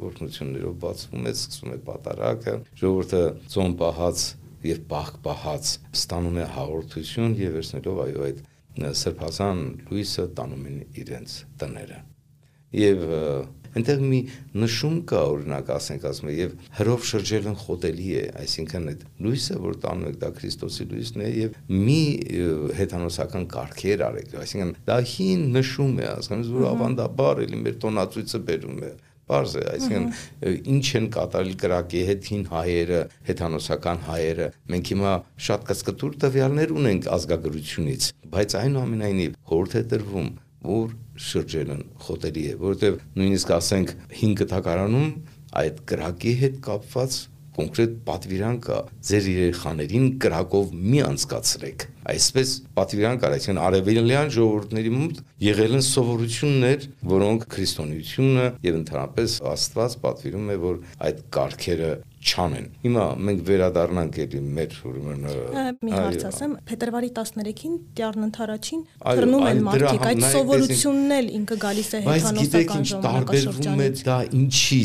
օրհնություններով 0.10 0.76
բացվում 0.84 1.30
է 1.30 1.34
սկսում 1.36 1.76
է 1.76 1.80
պատարակը 1.88 2.58
ժողովուրդը 2.82 3.24
ծոմ 3.56 3.78
պահած 3.80 4.26
եւ 4.66 4.82
բախ 4.92 5.12
պահած 5.26 5.72
ստանում 5.96 6.40
է 6.42 6.46
հաղորդություն 6.56 7.38
եւ 7.40 7.56
վերցնելով 7.56 8.02
այո 8.06 8.26
այդ 8.26 8.44
սրբազան 8.76 9.60
լույսը 9.88 10.26
տանում 10.36 10.66
են 10.72 10.80
իրենց 11.06 11.36
տները 11.62 12.00
եւ 12.76 13.06
այնտեղ 13.76 14.04
մի 14.12 14.20
նշում 14.64 14.98
կա 15.12 15.22
օրինակ 15.32 15.72
ասենք 15.76 16.06
ասում 16.12 16.30
է 16.32 16.36
եւ 16.36 16.54
հրով 16.80 17.08
շրջելն 17.12 17.58
խոտելի 17.64 18.12
է 18.16 18.26
այսինքն 18.44 18.92
այդ 18.92 19.02
լույսը 19.26 19.58
որ 19.66 19.80
տանում 19.86 20.12
եք 20.12 20.20
դա 20.22 20.30
Քրիստոսի 20.40 20.88
լույսն 20.92 21.26
է 21.26 21.32
եւ 21.36 21.58
մի 21.86 22.02
հեթանոսական 22.80 23.50
կարգեր 23.56 24.06
արեք 24.10 24.38
այսինքն 24.46 24.72
դա 24.88 25.02
հին 25.16 25.44
նշում 25.56 26.00
է 26.00 26.08
ասում 26.16 26.48
որ 26.56 26.70
ավանդաբար 26.72 27.44
էլի 27.46 27.62
մեր 27.66 27.78
տոնացույցը 27.86 28.42
բերում 28.50 28.80
է 28.86 28.96
Պարզ 29.26 29.54
է, 29.58 29.62
այսինքն 29.72 30.58
ինչ 30.70 30.90
են 31.00 31.06
կատարել 31.16 31.56
կրակի 31.64 32.02
հետ 32.10 32.28
հին 32.30 32.44
հայերը, 32.52 33.00
հեթանոսական 33.30 34.04
հայերը։ 34.06 34.50
Մենք 34.74 34.92
հիմա 34.94 35.14
շատ 35.48 35.66
կսկտուր 35.72 36.18
տվյալներ 36.26 36.74
ունենք 36.76 37.08
ազգագրությունից, 37.16 38.10
բայց 38.36 38.56
այնուամենայնիվ 38.62 39.40
խորհուրդ 39.50 39.78
է 39.82 39.84
տրվում, 39.96 40.30
որ 40.76 40.94
շրջելն 41.16 41.86
խոտելի 42.06 42.44
է, 42.46 42.58
որովհետև 42.66 43.00
նույնիսկ 43.22 43.54
ասենք 43.56 43.96
5 44.16 44.36
կտակարանում 44.42 45.10
այդ 45.62 45.82
կրակի 45.92 46.36
հետ 46.42 46.60
կապված 46.66 47.18
կոնկրետ 47.56 47.92
պատվիրան 48.08 48.58
կա 48.66 48.78
ձեր 49.08 49.28
երեխաներին 49.32 50.08
կրակով 50.24 50.72
մի 50.76 51.00
անցկացրեք 51.06 51.86
այսպես 52.12 52.52
պատվիրան 52.80 53.22
կար 53.22 53.36
այսինքն 53.36 53.62
արևելյան 53.66 54.34
ժողովուրդների 54.36 54.92
մոտ 54.96 55.22
եղել 55.46 55.78
են 55.78 55.86
սովորություններ 55.88 56.88
որոնք 57.16 57.48
քրիստոնեությունը 57.56 58.50
եւ 58.68 58.80
ընդհանրապես 58.82 59.38
աստված 59.56 59.98
պատվիրում 60.04 60.52
է 60.52 60.58
որ 60.66 60.82
այդ 61.08 61.24
կարգերը 61.38 61.92
չանեն։ 62.26 62.68
Հիմա 62.86 63.06
մենք 63.26 63.42
վերադառնանք 63.50 64.20
էլի 64.26 64.40
մեր 64.58 64.78
ուրեմն 64.90 65.26
մի 65.86 65.92
հարց 65.96 66.26
ասեմ, 66.30 66.56
փետրվարի 66.70 67.10
13-ին 67.20 67.76
Տյառն 68.00 68.28
ընթարաչին 68.30 68.86
թռնում 69.06 69.46
են 69.52 69.62
մարդիկ, 69.70 70.06
այդ 70.10 70.24
սովորությունն 70.36 71.18
էլ 71.20 71.30
ինքը 71.40 71.60
գալիս 71.66 71.92
է 71.96 72.02
հեթանոսական 72.06 72.16
ժամանակաշրջանից։ 72.16 72.42
Բայց 72.46 72.46
գիտեք 72.56 72.78
ինչ 72.82 72.90
տարբերվում 73.06 73.86
է 73.86 73.92
դա 74.10 74.18
ինչի 74.42 74.82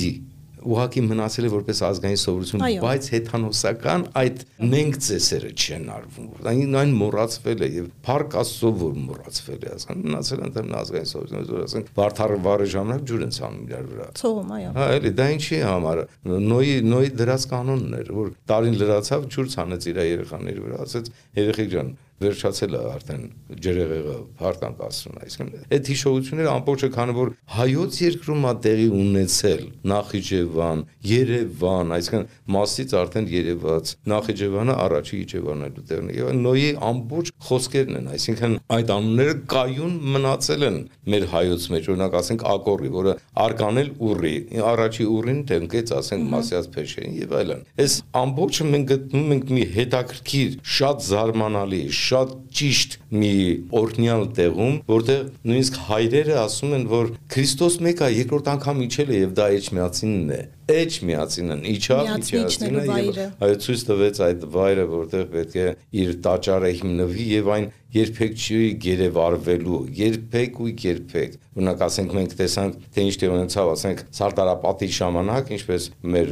ուղակի 0.60 1.02
մնացել 1.06 1.46
է 1.46 1.50
որպես 1.54 1.80
ազգային 1.88 2.18
սովորություն, 2.20 2.64
բայց 2.84 3.06
հեթանոսական 3.14 4.04
այդ 4.20 4.42
նենք 4.70 4.98
ծեսերը 5.06 5.50
չեն 5.60 5.86
արվում։ 5.94 6.28
Այն 6.50 6.76
այն 6.80 6.92
մոռացվել 7.00 7.64
է 7.64 7.68
եւ 7.76 7.88
Փարք 8.06 8.36
Աստծո 8.40 8.72
որ 8.80 8.98
մոռացվել 9.06 9.64
է, 9.64 9.72
ասեն 9.76 10.04
մնացել 10.04 10.44
ընդհանուր 10.50 10.78
ազգային 10.80 11.10
սովորություն, 11.10 11.48
որ 11.50 11.64
ասեն 11.70 11.86
Վարդարը 12.00 12.38
վարը 12.46 12.68
ժամանակ 12.74 13.06
ջուր 13.10 13.24
են 13.26 13.34
ցանում 13.40 13.64
իրար 13.70 13.88
վրա։ 13.90 14.08
Ցողում, 14.20 14.52
այո։ 14.60 14.70
Հա, 14.76 14.86
էլի 15.00 15.12
դա 15.20 15.26
ինչի 15.36 15.60
համար։ 15.70 16.02
Նոյի 16.50 16.76
նոյի 16.90 17.10
դրած 17.20 17.48
կանոնն 17.50 17.98
էր, 18.00 18.12
որ 18.20 18.30
տարին 18.50 18.78
լրացավ 18.80 19.26
ջուր 19.30 19.50
ցանեց 19.54 19.90
իր 19.90 20.00
երեխաների 20.10 20.64
վրա, 20.66 20.80
ասեց 20.86 21.10
երեխեք 21.40 21.70
ջան, 21.70 21.92
վերջացել 22.20 22.74
է 22.76 22.80
արդեն 22.90 23.22
ջրեղեղը 23.64 24.16
հարկանք 24.40 24.80
ասում, 24.86 25.14
այսինքն 25.24 25.62
այդ 25.76 25.90
հիշողությունները 25.90 26.50
ամբողջը 26.50 26.90
քանի 26.96 27.14
որ 27.16 27.30
հայոց 27.56 27.98
երկրում 28.04 28.44
է 28.50 28.52
տեղի 28.66 28.88
ունեցել 29.00 29.62
Նախիջևան, 29.90 30.82
Երևան, 31.10 31.94
այսինքն 31.96 32.26
մասից 32.56 32.94
արդեն 33.00 33.30
երևաց 33.30 33.92
Նախիջևանը 34.10 34.76
առաջի 34.84 35.20
Իջևանելու 35.20 35.84
տեղն 35.90 36.10
է 36.10 36.18
եւ 36.20 36.30
նոյի 36.40 36.70
ամբողջ 36.90 37.32
խոսքերն 37.50 37.98
են, 38.00 38.10
այսինքն 38.10 38.56
այդ 38.76 38.92
անունները 39.00 39.34
կայուն 39.54 39.94
մնացել 40.14 40.66
են 40.70 40.78
մեր 41.10 41.26
հայոց 41.30 41.66
մեջ, 41.74 41.88
օրինակ 41.94 42.16
ասենք 42.20 42.44
Ակորի, 42.50 42.90
որը 43.00 43.14
արկանել 43.44 43.90
ուռի, 44.10 44.34
առաջի 44.70 45.06
ուռին 45.10 45.40
տնկեց, 45.50 45.92
ասենք 46.00 46.28
Մասյաց 46.34 46.68
Փեշերին 46.74 47.16
եւ 47.20 47.34
այլն։ 47.40 47.62
Այս 47.80 47.96
ամբողջը 48.20 48.66
մենք 48.70 48.90
գտնում 48.90 49.34
ենք 49.36 49.52
մի 49.56 49.64
հետաքրքիր, 49.76 50.56
շատ 50.80 51.04
զարմանալի, 51.10 51.82
շատ 52.10 52.36
ճիշտ 52.60 52.96
մի 53.22 53.34
օրնյալ 53.80 54.24
տեղում, 54.38 54.78
որտեղ 54.90 55.26
նույնիսկ 55.50 55.82
հայրերը 55.90 56.38
ասում 56.44 56.78
են, 56.80 56.86
որ 56.90 57.12
Քրիստոս 57.34 57.80
մեկ 57.86 58.06
է 58.06 58.14
երկրորդ 58.20 58.54
անգամ 58.54 58.86
իջել 58.86 59.10
է 59.10 59.20
եւ 59.20 59.36
դա 59.40 59.50
Էջմիածինն 59.60 60.34
է 60.36 60.40
էջ 60.70 60.96
միացինն 61.08 61.62
իջավ 61.70 62.08
իջածինը 62.20 62.82
եւ 62.86 63.20
այո 63.46 63.56
ցույց 63.64 63.84
տվեց 63.88 64.20
այդ 64.26 64.44
վայրը 64.54 64.84
որտեղ 64.90 65.24
պետք 65.34 65.56
է 65.60 65.66
իր 66.02 66.12
տաճարը 66.26 66.72
հիմնվի 66.80 67.26
եւ 67.30 67.50
այն 67.56 67.66
երբեք 67.94 68.34
չի 68.40 68.58
գերեվարվելու 68.84 69.80
երբեք 70.00 70.60
ու 70.60 70.68
երբեք 70.84 71.38
օրինակ 71.50 71.80
ասենք 71.86 72.12
մենք 72.16 72.34
տեսանք 72.38 72.76
թե 72.94 73.04
ինչ 73.10 73.14
տեղ 73.20 73.32
ունեցավ 73.34 73.70
ասենք 73.74 74.02
սարտարապատի 74.16 74.88
ժամանակ 74.96 75.50
ինչպես 75.56 75.86
մեր 76.14 76.30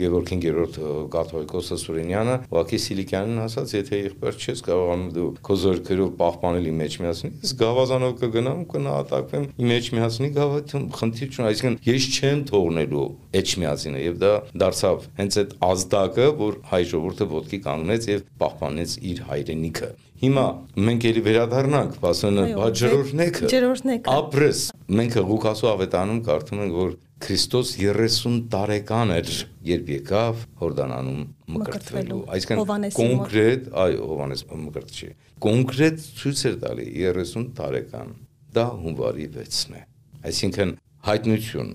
Գևորգ 0.00 0.32
5-րդ 0.34 0.78
կաթողիկոսը 1.14 1.78
Սուրենյանը 1.80 2.34
ուղակի 2.50 2.80
Սիլիկյանին 2.84 3.42
ասաց 3.46 3.74
եթե 3.78 4.00
եղբայր 4.00 4.40
չես 4.40 4.64
կարողանում 4.66 5.12
դու 5.14 5.28
քո 5.46 5.58
զորքերով 5.64 6.10
պահպանել 6.20 6.68
իմ 6.70 6.82
մեջ 6.82 6.98
միացնի 7.04 7.32
ես 7.40 7.54
գավազանով 7.60 8.16
կգնամ 8.20 8.60
կնահատակվեմ 8.74 9.46
մեջ 9.70 9.90
միացնի 10.00 10.30
գավաթում 10.40 10.86
խնդիր 10.98 11.30
չունի 11.30 11.50
այսինքն 11.50 11.80
ես 11.90 12.10
չեմ 12.20 12.44
թողնելու 12.50 13.06
էջ 13.40 13.56
միածինը 13.62 14.00
եւ 14.02 14.20
դա 14.20 14.32
դարձավ 14.64 15.08
հենց 15.20 15.40
այդ 15.40 15.56
ազդակը, 15.70 16.28
որ 16.40 16.60
հայ 16.70 16.82
ժողովուրդը 16.92 17.30
ոտքի 17.34 17.60
կանգնեց 17.66 18.08
եւ 18.10 18.24
պահպանեց 18.42 18.96
իր 19.10 19.26
հայրենիքը։ 19.30 19.90
Հիմա 20.20 20.42
մենք 20.84 21.04
ելի 21.08 21.20
վերադառնանք, 21.24 21.94
ասեն 22.10 22.40
բաժրորնեկը։ 22.58 23.50
Ջրորնեկը։ 23.50 24.10
Ապրես։ 24.12 24.58
Մենք 25.00 25.14
Ղուկասու 25.30 25.70
ավետանում 25.70 26.18
կարդում 26.26 26.60
ենք, 26.64 26.74
որ 26.76 26.90
Քրիստոս 27.20 27.70
30 27.80 28.36
տարեկան 28.52 29.10
էր, 29.16 29.30
երբ 29.70 29.88
եկավ 29.92 30.42
Հորդանանում 30.60 31.22
մկրտվելու։ 31.56 32.20
Այսինքն 32.36 32.86
կոնկրետ, 32.96 33.66
այո, 33.84 34.04
Հովանես 34.10 34.44
մկրտչի։ 34.60 35.08
Կոնկրետ 35.44 36.04
ցույց 36.20 36.44
էր 36.50 36.56
տալի 36.64 36.86
30 37.00 37.48
տարեկան։ 37.60 38.14
Դա 38.56 38.66
հունվարի 38.80 39.26
6-ն 39.36 39.76
է։ 39.76 39.82
Այսինքն 40.30 40.74
հայտնություն, 41.10 41.70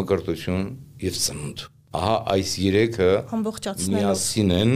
մկրտություն 0.00 0.66
եւ 1.04 1.20
ծնունդ։ 1.20 1.64
Ահա 2.00 2.16
այս 2.36 2.52
երեքը 2.64 3.10
միասին 3.90 4.52
են 4.60 4.74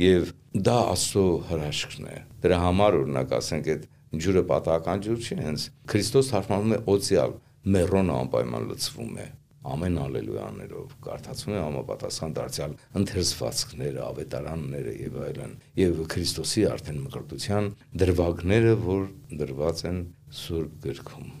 եւ 0.00 0.30
դա 0.56 0.76
աստծո 0.92 1.24
հրաշքն 1.50 2.06
է։ 2.08 2.18
Դրա 2.44 2.58
համար 2.62 2.98
օրինակ 3.00 3.32
ասենք 3.36 3.72
այդ 3.74 3.88
ջուրը 4.26 4.42
պատահական 4.50 5.02
ջուր 5.06 5.18
չի, 5.26 5.36
հենց 5.46 5.64
Քրիստոս 5.92 6.30
թարգմանում 6.32 6.76
է 6.76 6.78
օցիալ, 6.96 7.34
մերոնը 7.76 8.14
անպայման 8.22 8.70
լցվում 8.70 9.18
է 9.20 9.26
ամեն 9.66 9.96
ալելույաներով 10.04 10.92
կարդացում 11.02 11.54
է 11.56 11.60
համապատասխան 11.64 12.34
դարձյալ 12.36 12.74
ընթերցվածքները, 13.00 14.02
ավետարանները 14.06 14.92
եւ 15.00 15.16
այլն 15.26 15.54
եւ 15.80 16.02
Քրիստոսի 16.14 16.64
արդեն 16.70 17.00
մկրտության 17.06 17.70
դրվագները, 18.02 18.74
որ 18.86 19.02
դրված 19.42 19.82
են 19.90 20.00
Սուրբ 20.46 20.78
գրքում։ 20.86 21.32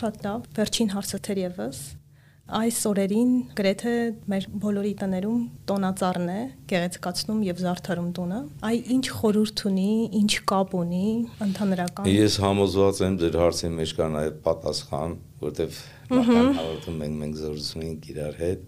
Շատ 0.00 0.20
լավ, 0.24 0.48
վերջին 0.56 0.92
հարցը 0.96 1.20
թերևս 1.28 1.78
Այս 2.50 2.78
օրերին 2.88 3.32
գրեթե 3.54 3.92
մեր 4.30 4.46
բոլորի 4.62 4.90
տներում 4.98 5.42
տոնածառն 5.70 6.30
է, 6.32 6.38
գեղեցկացնում 6.72 7.42
եւ 7.46 7.60
զարդարում 7.62 8.08
տունը։ 8.16 8.38
Այ 8.66 8.78
ինչ 8.94 9.04
խորհուրդ 9.20 9.62
ունի, 9.70 9.92
ինչ 10.20 10.32
կապ 10.50 10.74
ունի 10.80 11.10
ընդհանրական։ 11.46 12.08
Ես 12.10 12.38
համոզված 12.42 13.02
եմ 13.06 13.18
ձեր 13.20 13.38
հարցի 13.40 13.70
մեջ 13.76 13.92
կա 14.00 14.08
նաեւ 14.16 14.40
պատասխան, 14.46 15.14
որտեվ 15.46 15.78
նախքան 16.10 16.50
հաղորդում 16.58 16.98
մենք 17.00 17.20
մենք 17.20 17.38
զորացնում 17.40 17.84
ենք 17.86 18.08
իրար 18.10 18.40
հետ։ 18.40 18.64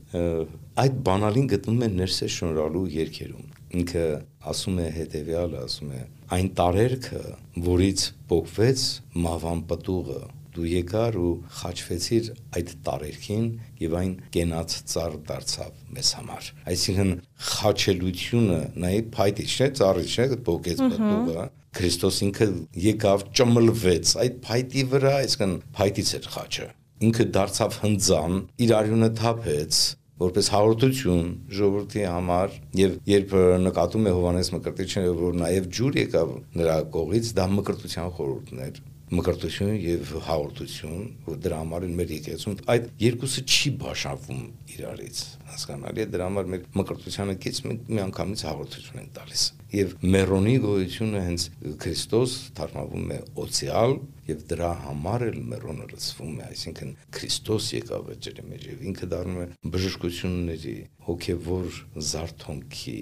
Այդ 0.82 1.00
բանալին 1.10 1.48
գտնում 1.52 1.82
են 1.88 1.98
ներսե 2.02 2.28
շնորհալու 2.36 2.84
երկերում։ 3.02 3.48
Ինքը 3.82 4.06
ասում 4.52 4.78
է 4.78 4.86
հետեւյալը, 5.00 5.64
ասում 5.66 5.90
է. 5.96 6.02
այն 6.32 6.48
տարերքը, 6.58 7.24
որից 7.66 8.04
փոխվեց 8.30 8.84
մավան 9.26 9.60
պտուղը 9.68 10.20
դու 10.56 10.66
եկար 10.72 11.16
ու 11.22 11.30
խաչվեցիր 11.58 12.28
այդ 12.58 12.72
տարերքին 12.88 13.46
եւ 13.82 13.96
այն 14.02 14.12
կենաց 14.36 14.76
ծառ 14.92 15.16
դարձավ 15.30 15.80
մեզ 15.96 16.12
համար 16.18 16.50
այսինքն 16.72 17.14
խաչելությունը 17.52 18.60
նայ 18.84 18.94
փայտի 19.16 19.48
չէ 19.52 19.70
ծառի 19.80 20.06
չէ 20.12 20.28
փոկեց 20.50 20.84
պատուղը 20.92 21.48
Քրիստոս 21.72 22.16
ինքը 22.26 22.46
եկավ 22.84 23.26
ճմլվեց 23.38 24.14
այդ 24.26 24.38
փայտի 24.44 24.86
վրա 24.92 25.16
այսինքն 25.22 25.56
փայտից 25.78 26.14
էր 26.18 26.30
խաչը 26.36 26.68
ինքը 27.08 27.26
դարձավ 27.36 27.78
հնձան 27.82 28.38
իր 28.66 28.74
արյունը 28.82 29.10
թափեց 29.22 29.78
որպես 30.22 30.48
հաղորդություն 30.52 31.30
ժողովրդի 31.56 32.02
համար 32.12 32.56
եւ 32.78 32.96
երբ 33.10 33.34
նկատում 33.64 34.06
է 34.06 34.14
Հովանես 34.18 34.50
Մկրտիչը 34.54 35.04
որ 35.18 35.38
նաեւ 35.40 35.68
ջուր 35.78 35.98
եկավ 36.02 36.32
նրա 36.60 36.76
կողից 36.96 37.30
դա 37.38 37.46
մկրտության 37.56 38.12
խորհուրդն 38.18 38.62
էր 38.66 38.80
մկրտություն 39.12 39.72
եւ 39.82 40.12
հաղորդություն, 40.24 41.02
որ 41.26 41.40
դրա 41.44 41.56
համար 41.62 41.84
մեր 41.98 42.12
եկեղեցում 42.16 42.54
այդ 42.72 42.86
երկուսը 43.02 43.42
չի 43.44 43.72
բաժանվում 43.82 44.44
իրարից 44.72 45.20
հասկանալի 45.52 46.04
է 46.04 46.06
դրա 46.14 46.28
համար 46.30 46.48
մեր 46.54 46.64
մկրտությանը 46.80 47.36
կից 47.44 47.60
մենք 47.66 47.90
միանգամից 47.92 48.44
հաղորդություն 48.48 49.02
ենք 49.02 49.12
տալիս 49.18 49.44
եւ 49.72 49.92
մերոնի 50.04 50.56
գոյությունը 50.62 51.20
հենց 51.26 51.44
Քրիստոս 51.82 52.32
թարգմանվում 52.58 53.12
է 53.16 53.20
օցիալ 53.42 53.94
եւ 54.28 54.42
դրա 54.52 54.70
համար 54.84 55.22
էլ 55.28 55.38
մերոնը 55.52 55.86
լցվում 55.92 56.34
է 56.42 56.44
այսինքն 56.46 56.90
Քրիստոս 57.16 57.68
եկավ 57.78 58.10
է 58.12 58.16
ջրի 58.26 58.44
մեջ 58.52 58.66
եւ 58.68 58.84
ինքը 58.90 59.08
դառնում 59.12 59.40
է 59.42 59.46
բժշկությունների 59.74 60.74
հոգեվոր 61.02 61.78
զարթոնքի 62.12 62.96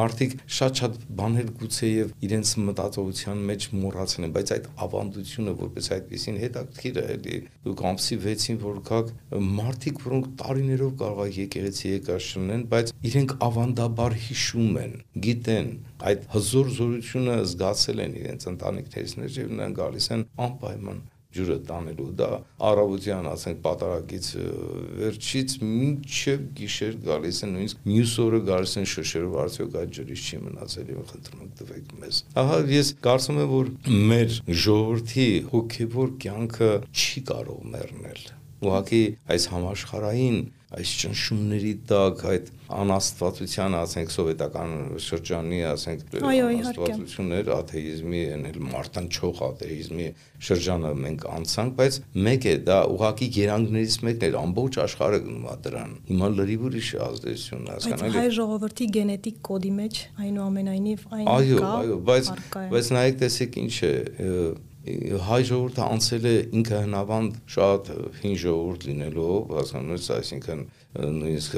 մարդիկ 0.00 0.36
շատ-շատ 0.60 0.98
բաներ 1.20 1.50
գուցե 1.60 1.90
եւ 1.90 2.12
իրենց 2.28 2.52
մտածողության 2.68 3.42
մեջ 3.50 3.66
մոռացել 3.80 4.26
են 4.28 4.34
բայց 4.36 4.52
այդ 4.56 4.68
ավանդությունը 4.86 5.54
որպես 5.60 5.90
այդպեսին 5.96 6.40
հետաքրքիր 6.44 7.00
է 7.00 7.04
էլի 7.16 7.40
դուք 7.66 7.84
ամսի 7.90 8.20
6-ին 8.26 8.60
որ 8.66 8.80
գաք 8.90 9.12
մարդիկ 9.60 10.02
որոնք 10.06 10.30
տարիներով 10.44 10.92
կարող 11.02 11.32
եկեղեցի 11.40 11.94
եկած 11.96 12.28
շնեն 12.30 12.66
բայց 12.74 12.94
իրենք 13.10 13.36
ավանդաբար 13.50 14.18
հիշում 14.30 14.80
են 14.84 14.94
գիտեն 15.26 15.72
այդ 16.10 16.26
հզոր 16.34 16.74
զորությունը 16.80 17.38
զգացել 17.50 18.04
են 18.06 18.18
իրենց 18.24 18.50
ընտանիքներից 18.54 19.16
եւ 19.40 19.56
նրանք 19.60 19.80
գալիս 19.80 20.12
են 20.16 20.28
անպայման 20.48 21.00
ջուրը 21.30 21.56
տանելու 21.68 22.06
դա 22.18 22.28
առավոտյան 22.66 23.26
ասենք 23.30 23.58
պատարագից 23.66 24.28
վերջից 25.00 25.52
մինչև 25.62 26.46
գիշեր 26.58 26.96
գալիս 27.06 27.38
են 27.46 27.52
նույնիսկ 27.54 27.84
մյուս 27.90 28.14
օրը 28.24 28.40
գալիս 28.48 28.74
են 28.80 28.88
շշերով 28.94 29.36
արդյոք 29.44 29.76
այդ 29.80 29.92
ջրից 29.98 30.24
չի 30.26 30.40
մնացել 30.46 30.90
եւ 30.90 31.04
խնդրում 31.12 31.44
եք 31.46 31.54
տվեք 31.60 31.94
մեզ 32.02 32.20
ահա 32.42 32.58
ես 32.74 32.92
կարծում 33.06 33.40
եմ 33.44 33.52
որ 33.54 33.70
մեր 34.10 34.36
ժողովրդի 34.66 35.28
հոգեվոր 35.54 36.14
կյանքը 36.26 36.72
չի 36.90 37.24
կարող 37.30 37.60
մեռնել 37.78 38.24
ուղղակի 38.60 39.04
այս 39.30 39.46
համաշխարային 39.54 40.40
այս 40.70 40.90
ճնշումների 41.00 41.70
տակ 41.90 42.20
այդ 42.30 42.50
անաստվածության, 42.70 43.74
ասենք 43.80 44.12
սովետական 44.14 44.74
շրջանի, 45.02 45.58
ասենք 45.66 46.12
անաստվածություններ, 46.30 47.50
աթեիզմի, 47.56 48.20
այլ 48.36 48.60
մարտնչող 48.70 49.40
աթեիզմի 49.48 50.06
շրջանը 50.46 50.92
մենք 51.00 51.26
անցանք, 51.40 51.74
բայց 51.80 51.98
մեկ 52.28 52.46
է 52.46 52.54
դա 52.70 52.78
ուղակի 52.94 53.28
երանգներից 53.40 53.98
մեկն 54.06 54.26
էր, 54.30 54.38
ամբողջ 54.40 54.80
աշխարհը 54.86 55.20
գնում 55.26 55.50
է 55.50 55.56
դրան։ 55.66 55.92
Հիմա 56.10 56.30
լրիվ 56.38 56.64
ուրիշ 56.70 56.90
ազդեցություն 57.10 57.68
հասկանալի։ 57.74 58.14
Բայց 58.14 58.20
հայ 58.20 58.32
ժողովրդի 58.38 58.90
գենետիկ 59.00 59.44
կոդի 59.50 59.72
մեջ 59.80 60.02
այնուամենայնիվ 60.30 61.06
այն 61.18 61.26
կա։ 61.26 61.36
Այո, 61.40 61.60
այո, 61.70 62.00
բայց 62.10 62.32
բայց 62.70 62.92
նայեք 62.94 63.22
տեսեք 63.26 63.62
ինչ 63.66 63.74
է 63.90 63.94
հայ 65.26 65.40
ժողովուրդը 65.50 65.82
անցել 65.86 66.28
է 66.30 66.34
ինքը 66.60 66.80
հնավանդ 66.84 67.38
շատ 67.54 67.90
հին 68.20 68.36
ժողովուրդ 68.44 68.86
լինելով, 68.90 69.36
հասկանու՞մ, 69.60 69.98
այսինքն 70.16 70.62
նույնիսկ 70.98 71.52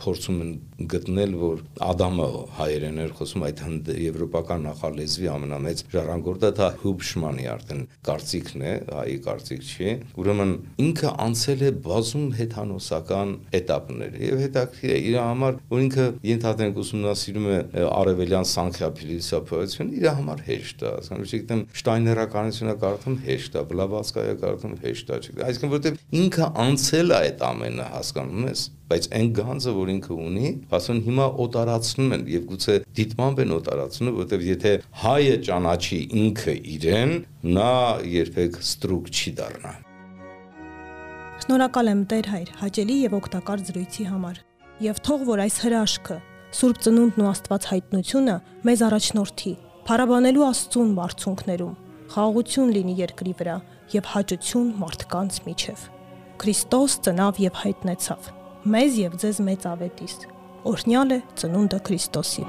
փորձում 0.00 0.36
են 0.40 0.52
գտնել, 0.88 1.34
որ 1.36 1.58
Ադամը 1.84 2.26
հայերեն 2.56 3.00
էր 3.04 3.10
խոսում 3.18 3.42
այդ 3.44 3.58
հնդ 3.66 3.90
եվրոպական 4.00 4.62
նախալեզվի 4.64 5.28
ամենամեծ 5.34 5.82
ժառանգորդը 5.92 6.50
դա 6.56 6.68
Հուբշմանի 6.80 7.48
արդեն 7.54 7.82
կարծիքն 8.08 8.64
է, 8.64 8.72
հայի 8.96 9.16
կարծիք 9.26 9.66
չի։ 9.70 9.92
Ուրեմն 10.20 10.54
ինքը 10.86 11.12
անցել 11.26 11.60
է 11.60 11.70
բազում 11.84 12.26
հեթանոսական 12.40 13.34
этаպներ 13.60 14.16
եւ 14.24 14.40
հետաքրքիր 14.46 14.94
է 14.96 14.98
իր 15.10 15.18
համար, 15.20 15.60
որ 15.70 15.84
ինքը 15.84 16.06
ենթադրենք 16.30 16.80
ուսումնասիրում 16.80 17.50
է 17.50 17.60
արևելյան 18.00 18.48
սանկյապիլիսապայություն, 18.50 19.92
իր 20.00 20.08
համար 20.20 20.44
հեշտ 20.48 20.80
է, 20.80 20.92
ասեմ, 21.00 21.24
չգիտեմ, 21.28 21.64
Շտայներականությունը 21.80 22.76
կարդում 22.80 23.20
հեշտ 23.28 23.60
է, 23.60 23.64
Բլաբասկայը 23.70 24.34
կարդում 24.40 24.76
հեշտ 24.80 25.10
է, 25.10 25.20
չգիտեմ։ 25.20 25.46
Այսինքն 25.50 25.72
որովհետեւ 25.74 26.20
ինքը 26.20 26.50
անցել 26.64 27.10
է 27.10 27.18
այդ 27.20 27.44
ամենը, 27.50 27.88
հասկանում 27.90 28.48
ես, 28.50 28.69
բայց 28.90 29.06
այն 29.14 29.28
գանձը, 29.36 29.72
որ 29.76 29.90
ինքը 29.92 30.14
ունի, 30.18 30.48
ասեն 30.74 31.00
հիմա 31.04 31.26
օտարացնում 31.44 32.14
են 32.16 32.22
եւ 32.30 32.46
գուցե 32.50 32.74
դիտմամբ 32.98 33.42
են 33.44 33.52
օտարացնում, 33.56 34.08
որովհետեւ 34.16 34.42
եթե 34.48 34.72
հայը 35.02 35.36
ճանաչի 35.46 35.98
ինքը 36.20 36.54
իրեն, 36.74 37.12
նա 37.54 37.74
երբեք 38.10 38.58
ստրուկ 38.64 39.10
չի 39.14 39.32
դառնա։ 39.38 39.72
Շնորհակալ 41.40 41.90
եմ 41.90 42.02
Տեր 42.10 42.26
հայր, 42.30 42.50
հաճելի 42.60 42.96
եւ 43.00 43.14
օգտակար 43.20 43.62
զրույցի 43.70 44.08
համար։ 44.10 44.42
Եվ 44.90 44.98
թող 45.06 45.22
որ 45.30 45.42
այս 45.44 45.56
հրաշքը, 45.60 46.18
Սուրբ 46.50 46.82
Ծնունդն 46.84 47.22
ու 47.22 47.30
Աստված 47.30 47.68
հայտնությունը 47.70 48.34
մեզ 48.66 48.82
առաջնորդի, 48.90 49.54
փառաբանելու 49.86 50.44
Աստծուն 50.50 50.90
բարձունքներում, 50.98 51.78
խաղաղություն 52.10 52.74
լինի 52.74 52.96
երկրի 53.04 53.36
վրա 53.38 53.56
եւ 53.94 54.10
հաճություն 54.16 54.68
մարդկանց 54.82 55.40
միջև։ 55.46 55.86
Քրիստոս 56.42 56.98
ծնավ 57.06 57.42
եւ 57.44 57.58
հայտնեցավ 57.60 58.30
մեզ 58.68 58.96
եւ 59.00 59.14
ձեզ 59.22 59.38
մեծ 59.46 59.62
ավետիս։ 59.70 60.14
Օրհնյալ 60.68 61.16
է 61.16 61.18
ծնունդը 61.40 61.78
Քրիստոսի։ 61.86 62.44